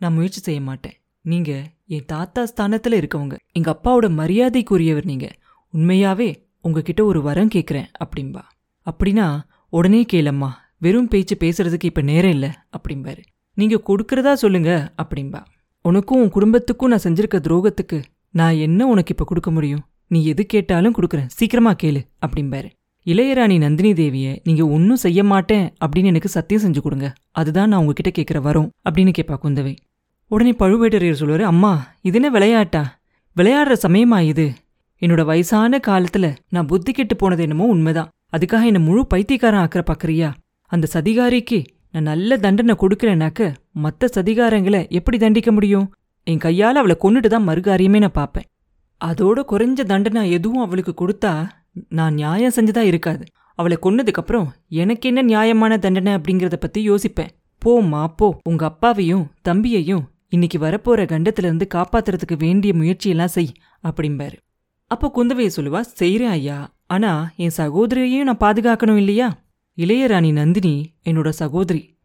நான் 0.00 0.14
முயற்சி 0.16 0.40
செய்ய 0.40 0.60
மாட்டேன். 0.60 0.96
நீங்கள் 1.24 1.62
என் 1.94 2.08
தாத்தா 2.12 2.42
ஸ்தானத்தில் 2.52 2.98
இருக்கவங்க. 3.00 3.36
எங்கள் 3.58 3.74
அப்பாவோட 3.74 4.08
மரியாதைக்குரியவர் 4.20 5.08
நீங்கள் 5.12 5.36
உண்மையாவே 5.74 6.28
உங்ககிட்ட 6.66 7.04
ஒரு 7.04 7.22
வரம் 7.28 7.52
கேட்குறேன் 7.54 7.88
அப்படின்பா 8.04 8.44
அப்படின்னா 8.86 9.28
உடனே 9.72 10.02
கேளம்மா. 10.14 10.50
வெறும் 10.84 11.10
பேச்சு 11.12 11.34
பேசுறதுக்கு 11.44 11.90
இப்போ 11.90 12.04
நேரம் 12.10 12.34
இல்லை 12.36 12.50
அப்படிம்பாரு. 12.76 13.22
நீங்கள் 13.56 13.84
கொடுக்கறதா 13.88 14.34
சொல்லுங்க 14.44 14.72
அப்படின்பா 15.02 15.40
உனக்கும் 15.84 16.20
உன் 16.22 16.36
குடும்பத்துக்கும் 16.36 16.92
நான் 16.92 17.06
செஞ்சிருக்க 17.06 17.38
துரோகத்துக்கு 17.48 17.98
நான் 18.38 18.56
என்ன 18.66 18.86
உனக்கு 18.86 19.12
இப்ப 19.12 19.24
கொடுக்க 19.24 19.50
முடியும்? 19.50 19.82
நீ 20.06 20.24
எது 20.24 20.46
கேட்டாலும் 20.46 20.94
கொடுக்குறேன். 20.94 21.28
சீக்கிரமா 21.28 21.72
கேளு 21.82 22.00
அப்படிம்பாரு. 22.26 22.68
இளையராணி 23.06 23.58
நந்தினி 23.58 23.94
தேவிய 23.94 24.40
நீங்க 24.44 24.62
ஒன்னும் 24.66 25.02
செய்ய 25.04 25.20
மாட்டேன் 25.24 25.66
அப்படின்னு 25.84 26.04
எனக்கு 26.04 26.28
சத்தியம் 26.28 26.64
செஞ்சு 26.64 26.80
கொடுங்க. 26.80 27.12
அதுதான் 27.30 27.68
நான் 27.68 27.80
உங்ககிட்ட 27.80 28.10
கேட்குற 28.18 28.38
வரோம் 28.46 28.68
அப்படின்னு 28.88 29.12
கேட்பா 29.18 29.36
குந்தவை. 29.44 29.76
உடனே 30.26 30.52
பழுவேட்டரையர் 30.58 31.20
சொல்வார் 31.20 31.42
அம்மா 31.42 31.72
இது 32.02 32.14
என்ன 32.14 32.30
விளையாட்டா? 32.30 32.82
விளையாடுற 33.36 33.74
சமயமா 33.86 34.20
இது? 34.22 34.46
என்னோட 35.02 35.24
வயசான 35.24 35.80
காலத்துல 35.86 36.36
நான் 36.48 36.66
புத்தி 36.66 36.92
கெட்டு 36.92 37.16
போனது 37.16 37.42
என்னமோ 37.42 37.66
உண்மைதான். 37.66 38.10
அதுக்காக 38.36 38.64
என்னை 38.70 38.80
முழு 38.80 39.06
பைத்தியக்காரன் 39.06 39.62
ஆக்கிற 39.64 39.82
பாக்குறியா? 39.90 40.32
அந்த 40.72 40.86
சதிகாரிக்கு 40.94 41.60
நான் 41.92 42.08
நல்ல 42.12 42.36
தண்டனை 42.36 42.74
கொடுக்கலனாக்க 42.80 43.54
மத்த 43.82 44.08
சதிகாரங்களை 44.16 44.88
எப்படி 44.88 45.18
தண்டிக்க 45.18 45.52
முடியும்? 45.52 45.86
என் 46.26 46.42
கையால 46.44 46.80
அவளை 46.80 46.96
கொன்னுட்டு 47.02 47.26
தான் 47.26 47.48
மறுகாரியமே 47.48 47.98
நான் 47.98 48.10
பார்ப்பேன் 48.12 48.46
அதோட 49.04 49.38
குறைஞ்ச 49.50 49.82
தண்டனை 49.82 50.30
எதுவும் 50.30 50.64
அவளுக்கு 50.64 50.92
கொடுத்தா 51.00 51.48
நான் 51.88 52.14
நியாயம் 52.14 52.52
செஞ்சதா 52.54 52.78
இருக்காது. 52.78 53.24
அவளை 53.54 53.76
கொன்னதுக்கப்புறம் 53.82 54.46
எனக்கு 54.68 55.08
என்ன 55.08 55.22
நியாயமான 55.22 55.78
தண்டனை 55.78 56.14
அப்படிங்கறத 56.14 56.56
பத்தி 56.56 56.90
யோசிப்பேன். 56.90 57.30
போம்மா 57.64 58.06
போ. 58.16 58.38
உங்க 58.44 58.64
அப்பாவையும் 58.64 59.30
தம்பியையும் 59.48 60.04
இன்னைக்கு 60.28 60.58
வரப்போற 60.58 61.00
கண்டத்துல 61.12 61.48
இருந்து 61.48 61.66
காப்பாத்துறதுக்கு 61.74 62.36
வேண்டிய 62.38 62.74
முயற்சியெல்லாம் 62.74 63.34
செய் 63.36 63.52
அப்படிம்பாரு. 63.84 64.36
அப்போ 64.86 65.12
குந்தவையை 65.14 65.50
சொல்லுவா 65.56 65.80
செய்கிறேன் 65.80 66.28
ஐயா. 66.28 66.58
ஆனா 66.86 67.30
என் 67.36 67.56
சகோதரியையும் 67.56 68.28
நான் 68.28 68.42
பாதுகாக்கணும் 68.44 68.96
இல்லையா? 68.96 69.44
இளையராணி 69.78 70.32
நந்தினி 70.32 70.94
என்னோட 71.04 71.28
சகோதரி. 71.28 71.98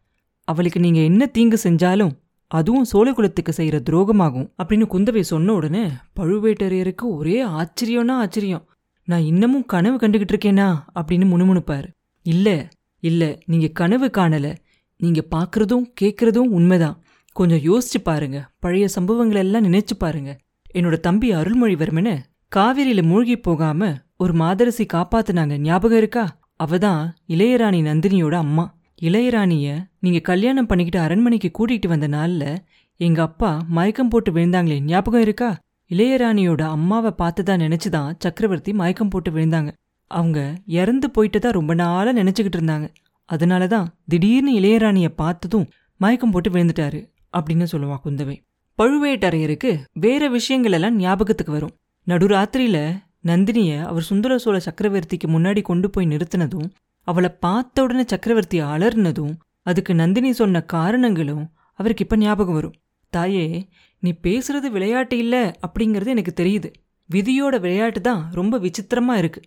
அவளுக்கு 0.44 0.80
நீங்க 0.80 1.00
என்ன 1.00 1.25
தீங்கு 1.25 1.58
செஞ்சாலும் 1.63 2.13
அதுவும் 2.51 2.86
சோழகுலத்துக்கு 2.93 3.50
செய்கிற 3.50 3.81
துரோகமாகும் 3.89 4.50
அப்படின்னு 4.63 4.86
குந்தவை 4.93 5.20
சொன்ன 5.20 5.53
உடனே 5.53 5.84
பழுவேட்டரையருக்கு 6.20 7.01
ஒரே 7.01 7.46
ஆச்சரியம்னா 7.46 8.12
ஆச்சரியம். 8.12 8.65
நான் 9.05 9.22
இன்னமும் 9.22 9.65
கனவு 9.65 9.98
கண்டுகிட்டு 9.98 10.34
இருக்கேனா 10.34 10.67
அப்படின்னு 10.96 11.27
முணுமுணுப்பார். 11.34 11.88
இல்லை 12.22 12.67
இல்லை 13.00 13.29
நீங்கள் 13.46 13.72
கனவு 13.72 14.10
காணலை. 14.17 14.55
நீங்கள் 14.98 15.27
பார்க்குறதும் 15.36 15.86
கேட்குறதும் 16.01 16.50
உண்மைதான். 16.58 16.98
கொஞ்சம் 17.34 17.63
யோசிச்சு 17.70 18.03
பாருங்க. 18.03 18.50
பழைய 18.60 18.88
சம்பவங்கள் 18.88 19.38
எல்லாம் 19.38 19.63
நினைச்சு 19.63 19.96
பாருங்க. 19.98 20.31
என்னோட 20.74 20.98
தம்பி 21.00 21.36
அருள்மொழிவர்மனை 21.36 22.20
காவிரியில 22.55 23.03
மூழ்கி 23.03 23.39
போகாம 23.39 23.93
ஒரு 24.17 24.34
மாதரசி 24.34 24.86
காப்பாத்துனாங்க. 24.93 25.58
ஞாபகம் 25.58 25.98
இருக்கா? 25.98 26.25
அவதான் 26.63 27.01
இளையராணி 27.27 27.79
நந்தினியோட 27.88 28.34
அம்மா. 28.34 28.65
இளையராணிய 29.01 29.86
நீங்க 30.00 30.20
கல்யாணம் 30.20 30.65
பண்ணிக்கிட்டு 30.65 31.05
அரண்மனைக்கு 31.05 31.51
கூட்டிகிட்டு 31.51 31.88
வந்த 31.88 32.08
நாள்ல 32.08 32.58
எங்க 32.98 33.22
அப்பா 33.22 33.65
மயக்கம் 33.67 34.08
போட்டு 34.08 34.31
விழுந்தாங்களே 34.31 34.79
ஞாபகம் 34.79 35.22
இருக்கா? 35.22 35.60
இளையராணியோட 35.89 36.62
அம்மாவை 36.62 37.13
பார்த்ததா 37.17 37.55
நினைச்சுதான் 37.55 38.13
சக்கரவர்த்தி 38.20 38.74
மயக்கம் 38.74 39.10
போட்டு 39.10 39.31
விழுந்தாங்க. 39.31 39.72
அவங்க 40.08 40.58
இறந்து 40.65 41.10
போயிட்டதா 41.17 41.51
ரொம்ப 41.51 41.74
நாளா 41.74 42.12
நினைச்சுக்கிட்டு 42.12 42.58
இருந்தாங்க. 42.58 42.88
அதனாலதான் 43.34 43.88
திடீர்னு 44.08 44.53
இளையராணிய 44.60 45.08
பார்த்ததும் 45.08 45.70
மயக்கம் 45.98 46.31
போட்டு 46.31 46.50
விழுந்துட்டாரு 46.50 47.10
அப்படின்னு 47.38 47.65
சொல்லுவா 47.72 47.98
குந்தவை. 48.05 48.38
பழுவேட்டரையருக்கு 48.77 49.79
வேற 49.93 50.27
விஷயங்கள் 50.27 50.72
எல்லாம் 50.72 50.96
ஞாபகத்துக்கு 50.96 51.51
வரும். 51.51 51.75
நடுராத்திரியில 52.08 53.01
நந்தினிய 53.25 53.84
அவர் 53.86 54.01
சுந்தர 54.01 54.38
சோழ 54.38 54.62
சக்கரவர்த்திக்கு 54.65 55.27
முன்னாடி 55.27 55.62
கொண்டு 55.62 55.89
போய் 55.89 56.08
நிறுத்தினதும் 56.08 56.70
அவளை 57.03 57.29
பார்த்த 57.39 57.84
உடனே 57.84 58.03
சக்கரவர்த்தி 58.08 58.62
அலர்னதும் 58.62 59.34
அதுக்கு 59.62 59.96
நந்தினி 59.96 60.31
சொன்ன 60.31 60.62
காரணங்களும் 60.62 61.50
அவருக்கு 61.74 62.03
இப்ப 62.03 62.15
ஞாபகம் 62.15 62.53
வரும். 62.53 62.74
தாயே 63.10 63.67
நீ 64.00 64.13
பேசுறது 64.24 64.67
விளையாட்டு 64.72 65.17
இல்ல 65.17 65.60
அப்படிங்கறது 65.67 66.08
எனக்கு 66.08 66.34
தெரியுது. 66.43 66.70
விதியோட 67.10 67.60
விளையாட்டு 67.60 68.01
தான் 68.01 68.27
ரொம்ப 68.31 68.60
விசித்திரமா 68.60 69.13
இருக்கு. 69.17 69.41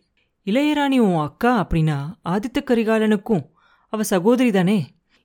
இளையராணி 0.47 0.99
உன் 0.99 1.17
அக்கா 1.17 1.67
அப்படின்னா 1.67 1.99
ஆதித்த 2.25 2.59
கரிகாலனுக்கும் 2.61 3.45
அவ 3.89 4.03
சகோதரி 4.03 4.51
தானே? 4.51 4.79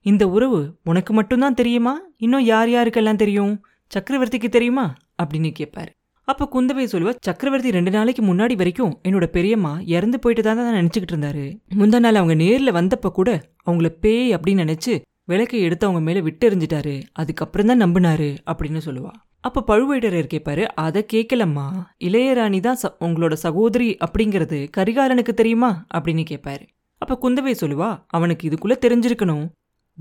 இந்த 0.06 0.28
உறவு 0.28 0.80
உனக்கு 0.84 1.14
மட்டும்தான் 1.14 1.54
தெரியுமா? 1.54 2.00
இன்னும் 2.18 2.44
யார் 2.44 2.68
யாருக்கெல்லாம் 2.68 3.16
தெரியும்? 3.16 3.66
சக்கரவர்த்திக்கு 3.92 4.50
தெரியுமா? 4.50 4.94
அப்படின்னு 5.24 5.52
கேட்பாரு 5.60 5.92
அப்ப 6.30 6.48
குந்தவை 6.54 6.84
சொல்லுவா 6.92 7.12
சக்கரவர்த்தி 7.22 7.72
ரெண்டு 7.72 7.92
நாளைக்கு 7.92 8.22
முன்னாடி 8.24 8.56
வரைக்கும் 8.56 9.00
என்னோட 9.04 9.26
பெரியம்மா 9.26 9.80
இறந்து 9.86 10.20
போயிட்டு 10.20 10.44
தான் 10.44 10.58
தான் 10.58 10.74
நினைச்சுக்கிட்டு 10.74 11.14
இருந்தாரு. 11.14 11.46
முந்தா 11.78 12.00
நாள் 12.00 12.16
அவங்க 12.16 12.36
நேர்ல 12.44 12.72
வந்தப்ப 12.78 13.10
கூட 13.10 13.30
அவங்கள 13.66 13.90
பேய் 14.02 14.36
அப்படின்னு 14.36 14.64
நினைச்சு 14.64 14.94
விளக்கை 15.24 15.62
எடுத்து 15.62 15.88
அவங்க 15.88 16.06
மேல 16.06 16.20
விட்டு 16.20 16.50
எறிஞ்சிட்டாரு. 16.50 17.02
அதுக்கப்புறம் 17.12 17.68
தான் 17.68 17.82
நம்பினாரு 17.82 18.38
அப்படின்னு 18.46 18.82
சொல்லுவா. 18.86 19.12
அப்ப 19.40 19.64
பழுவேட்டரையர் 19.68 20.32
கேட்பாரு 20.34 20.64
அதை 20.76 21.06
கேட்கலம்மா 21.14 21.66
இளையராணி 22.04 22.60
தான் 22.60 22.78
ச- 22.84 22.94
உங்களோட 23.00 23.34
சகோதரி 23.34 23.98
அப்படிங்கிறது 24.06 24.68
கரிகாலனுக்கு 24.78 25.34
தெரியுமா? 25.34 25.86
அப்படின்னு 25.94 26.26
கேட்பாரு. 26.30 26.66
அப்ப 27.02 27.18
குந்தவை 27.22 27.56
சொல்லுவா 27.62 27.90
அவனுக்கு 28.08 28.50
இதுக்குள்ள 28.50 28.76
தெரிஞ்சிருக்கணும். 28.86 29.46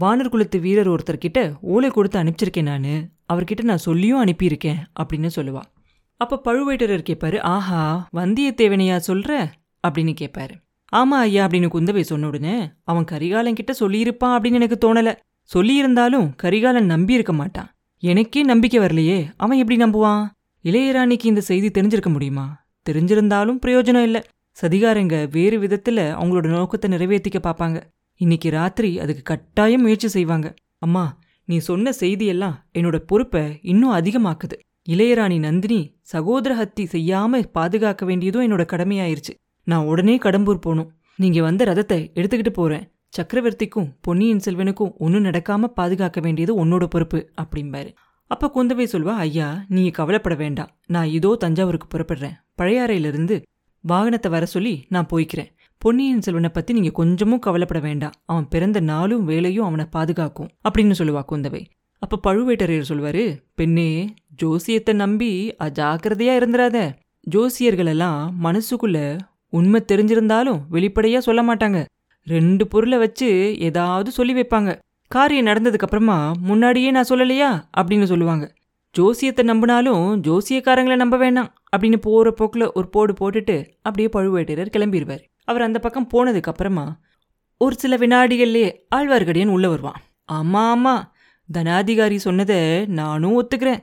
வானர் 0.00 0.28
குலத்து 0.28 0.58
வீரர் 0.58 0.90
ஒருத்தர்கிட்ட 0.90 1.54
ஓலை 1.60 1.90
கொடுத்து 1.90 2.22
அனுப்பிச்சிருக்கேன் 2.22 2.62
நானு. 2.62 2.94
அவர்கிட்ட 3.32 3.62
நான் 3.62 3.78
சொல்லியும் 3.78 4.24
அனுப்பியிருக்கேன் 4.24 4.80
அப்படின்னு 5.02 5.30
சொல்லுவா. 5.36 5.62
அப்ப 6.20 6.40
பழுவேட்டரர் 6.44 7.06
கேட்பாரு 7.08 7.38
ஆஹா 7.38 8.08
வந்தியத்தேவனையா 8.16 8.96
சொல்ற? 9.06 9.30
அப்படின்னு 9.88 10.14
கேட்பாரு 10.20 10.54
ஆமா 10.92 11.18
ஐயா 11.24 11.46
அப்படின்னு 11.46 11.68
குந்தவை 11.74 12.00
சொன்ன 12.00 12.26
உடனே 12.26 12.54
அவன் 12.84 13.04
கரிகாலன் 13.04 13.54
கிட்ட 13.54 13.72
சொல்லியிருப்பான் 13.80 14.34
அப்படின்னு 14.34 14.58
எனக்கு 14.60 14.78
தோணல. 14.84 15.10
சொல்லியிருந்தாலும் 15.50 16.26
கரிகாலன் 16.36 16.90
நம்பியிருக்க 16.90 17.32
மாட்டான். 17.32 17.68
எனக்கே 18.02 18.42
நம்பிக்கை 18.42 18.80
வரலையே 18.80 19.18
அவன் 19.36 19.58
எப்படி 19.58 19.78
நம்புவான்? 19.84 20.24
இளையராணிக்கு 20.64 21.24
இந்த 21.24 21.40
செய்தி 21.40 21.68
தெரிஞ்சிருக்க 21.68 22.10
முடியுமா? 22.12 22.46
தெரிஞ்சிருந்தாலும் 22.86 23.58
பிரயோஜனம் 23.66 24.02
இல்லை. 24.02 24.22
சதிகாரங்க 24.56 25.16
வேறு 25.30 25.56
விதத்துல 25.60 25.98
அவங்களோட 26.20 26.48
நோக்கத்தை 26.48 26.90
நிறைவேற்றிக்க 26.90 27.38
பார்ப்பாங்க 27.42 27.78
இன்னைக்கு 28.20 28.50
ராத்திரி 28.50 29.00
அதுக்கு 29.00 29.22
கட்டாயம் 29.22 29.80
முயற்சி 29.80 30.08
செய்வாங்க. 30.08 30.54
அம்மா 30.78 31.04
நீ 31.44 31.58
சொன்ன 31.58 31.90
செய்தியெல்லாம் 32.00 32.56
என்னோட 32.78 32.96
பொறுப்பை 32.98 33.58
இன்னும் 33.62 33.94
அதிகமாக்குது. 33.94 34.56
இளையராணி 34.88 35.38
நந்தினி 35.38 35.80
சகோதர 36.12 36.52
ஹத்தி 36.60 36.84
செய்யாம 36.92 37.40
பாதுகாக்க 37.52 38.06
வேண்டியதும் 38.06 38.44
என்னோட 38.44 38.62
கடமையாயிருச்சு. 38.72 39.32
நான் 39.66 39.84
உடனே 39.84 40.14
கடம்பூர் 40.18 40.64
போகணும். 40.66 40.92
நீங்க 41.16 41.42
வந்த 41.42 41.62
ரதத்தை 41.64 41.98
எடுத்துக்கிட்டு 42.18 42.52
போறேன். 42.52 42.86
சக்கரவர்த்திக்கும் 43.16 43.90
பொன்னியின் 44.00 44.42
செல்வனுக்கும் 44.44 44.94
ஒன்றும் 44.98 45.24
நடக்காம 45.24 45.70
பாதுகாக்க 45.78 46.20
வேண்டியது 46.20 46.52
உன்னோட 46.64 46.84
பொறுப்பு 46.84 47.20
அப்படிம்பாரு. 47.42 47.90
அப்ப 48.30 48.50
குந்தவை 48.56 48.86
சொல்வா 48.92 49.14
ஐயா 49.26 49.64
நீங்க 49.68 49.90
கவலைப்பட 49.90 50.34
வேண்டாம் 50.34 50.72
நான் 50.86 51.08
இதோ 51.08 51.36
தஞ்சாவூருக்கு 51.40 51.88
புறப்படுறேன். 51.94 52.36
பழையாறையிலிருந்து 52.58 53.36
வாகனத்தை 53.84 54.30
வர 54.30 54.46
சொல்லி 54.46 54.74
நான் 54.88 55.10
போய்க்கிறேன். 55.12 55.50
பொன்னியின் 55.82 56.22
செல்வனை 56.22 56.48
பத்தி 56.48 56.72
நீங்க 56.72 56.90
கொஞ்சமும் 56.90 57.44
கவலைப்பட 57.46 57.80
வேண்டாம் 57.80 58.16
அவன் 58.24 58.48
பிறந்த 58.48 58.80
நாளும் 58.80 59.24
வேலையும் 59.24 59.64
அவனை 59.64 59.86
பாதுகாக்கும் 59.90 60.52
அப்படின்னு 60.68 60.96
சொல்லுவா 60.98 61.22
குந்தவை. 61.32 61.62
அப்ப 62.02 62.18
பழுவேட்டரையர் 62.26 62.88
சொல்வாரு 62.88 63.22
பெண்ணே 63.54 63.86
ஜோசியத்தை 64.38 64.94
நம்பி 64.94 65.54
அஜாக்கிரதையா 65.64 66.34
இருந்துராத 66.40 66.92
ஜோசியர்களெல்லாம் 67.30 68.18
மனசுக்குள்ள 68.42 69.18
உண்மை 69.50 69.84
தெரிஞ்சிருந்தாலும் 69.92 70.60
வெளிப்படையா 70.72 71.18
சொல்ல 71.18 71.42
மாட்டாங்க. 71.42 71.84
ரெண்டு 72.26 72.66
பொருளை 72.66 72.98
வச்சு 72.98 73.58
ஏதாவது 73.58 74.10
சொல்லி 74.10 74.34
வைப்பாங்க. 74.34 74.78
காரியம் 75.08 75.46
நடந்ததுக்கு 75.46 75.86
அப்புறமா 75.86 76.32
முன்னாடியே 76.40 76.90
நான் 76.90 77.08
சொல்லலையா? 77.08 77.50
அப்படின்னு 77.78 78.04
சொல்லுவாங்க. 78.04 78.54
ஜோசியத்தை 78.98 79.44
நம்பினாலும் 79.46 80.04
ஜோசியக்காரங்களை 80.26 80.96
நம்ப 80.96 81.16
வேணாம் 81.16 81.48
அப்படின்னு 81.76 81.96
போற 81.96 82.34
போக்குல 82.40 82.72
ஒரு 82.72 82.88
போடு 82.88 83.12
போட்டுட்டு 83.12 83.56
அப்படியே 83.82 84.08
பழுவேட்டரர் 84.12 84.72
கிளம்பிடுவார் 84.76 85.24
அவர் 85.44 85.62
அந்த 85.62 85.78
பக்கம் 85.78 86.08
போனதுக்கு 86.14 86.52
அப்புறமா 86.52 87.00
ஒரு 87.58 87.74
சில 87.78 87.96
வினாடிகள்லேயே 87.96 88.70
ஆழ்வார்க்கடியான் 88.96 89.54
உள்ள 89.56 89.68
வருவான். 89.68 90.00
ஆமா 90.32 90.62
ஆமா 90.74 90.94
தனாதிகாரி 91.58 92.16
சொன்னதை 92.16 92.86
நானும் 92.86 93.36
ஒத்துக்கிறேன். 93.42 93.80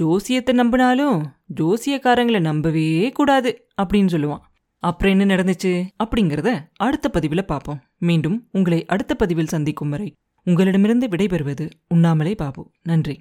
ஜோசியத்தை 0.00 0.54
நம்பினாலும் 0.54 1.18
ஜோசியக்காரங்களை 1.60 2.40
நம்பவே 2.40 3.10
கூடாது 3.10 3.50
அப்படின்னு 3.82 4.12
சொல்லுவான். 4.14 4.44
அப்புறம் 4.82 5.18
என்ன 5.18 5.34
நடந்துச்சு 5.34 5.72
அப்படிங்கிறத 6.04 6.50
அடுத்த 6.76 7.08
பதிவில் 7.08 7.44
பார்ப்போம். 7.44 7.80
மீண்டும் 7.98 8.36
உங்களை 8.52 8.86
அடுத்த 8.86 9.14
பதிவில் 9.14 9.52
சந்திக்கும் 9.54 9.88
வரை 9.88 10.08
உங்களிடமிருந்து 10.44 11.06
விடைபெறுவது 11.06 11.70
உண்ணாமலே 11.88 12.34
பாபு. 12.34 12.62
நன்றி. 12.82 13.16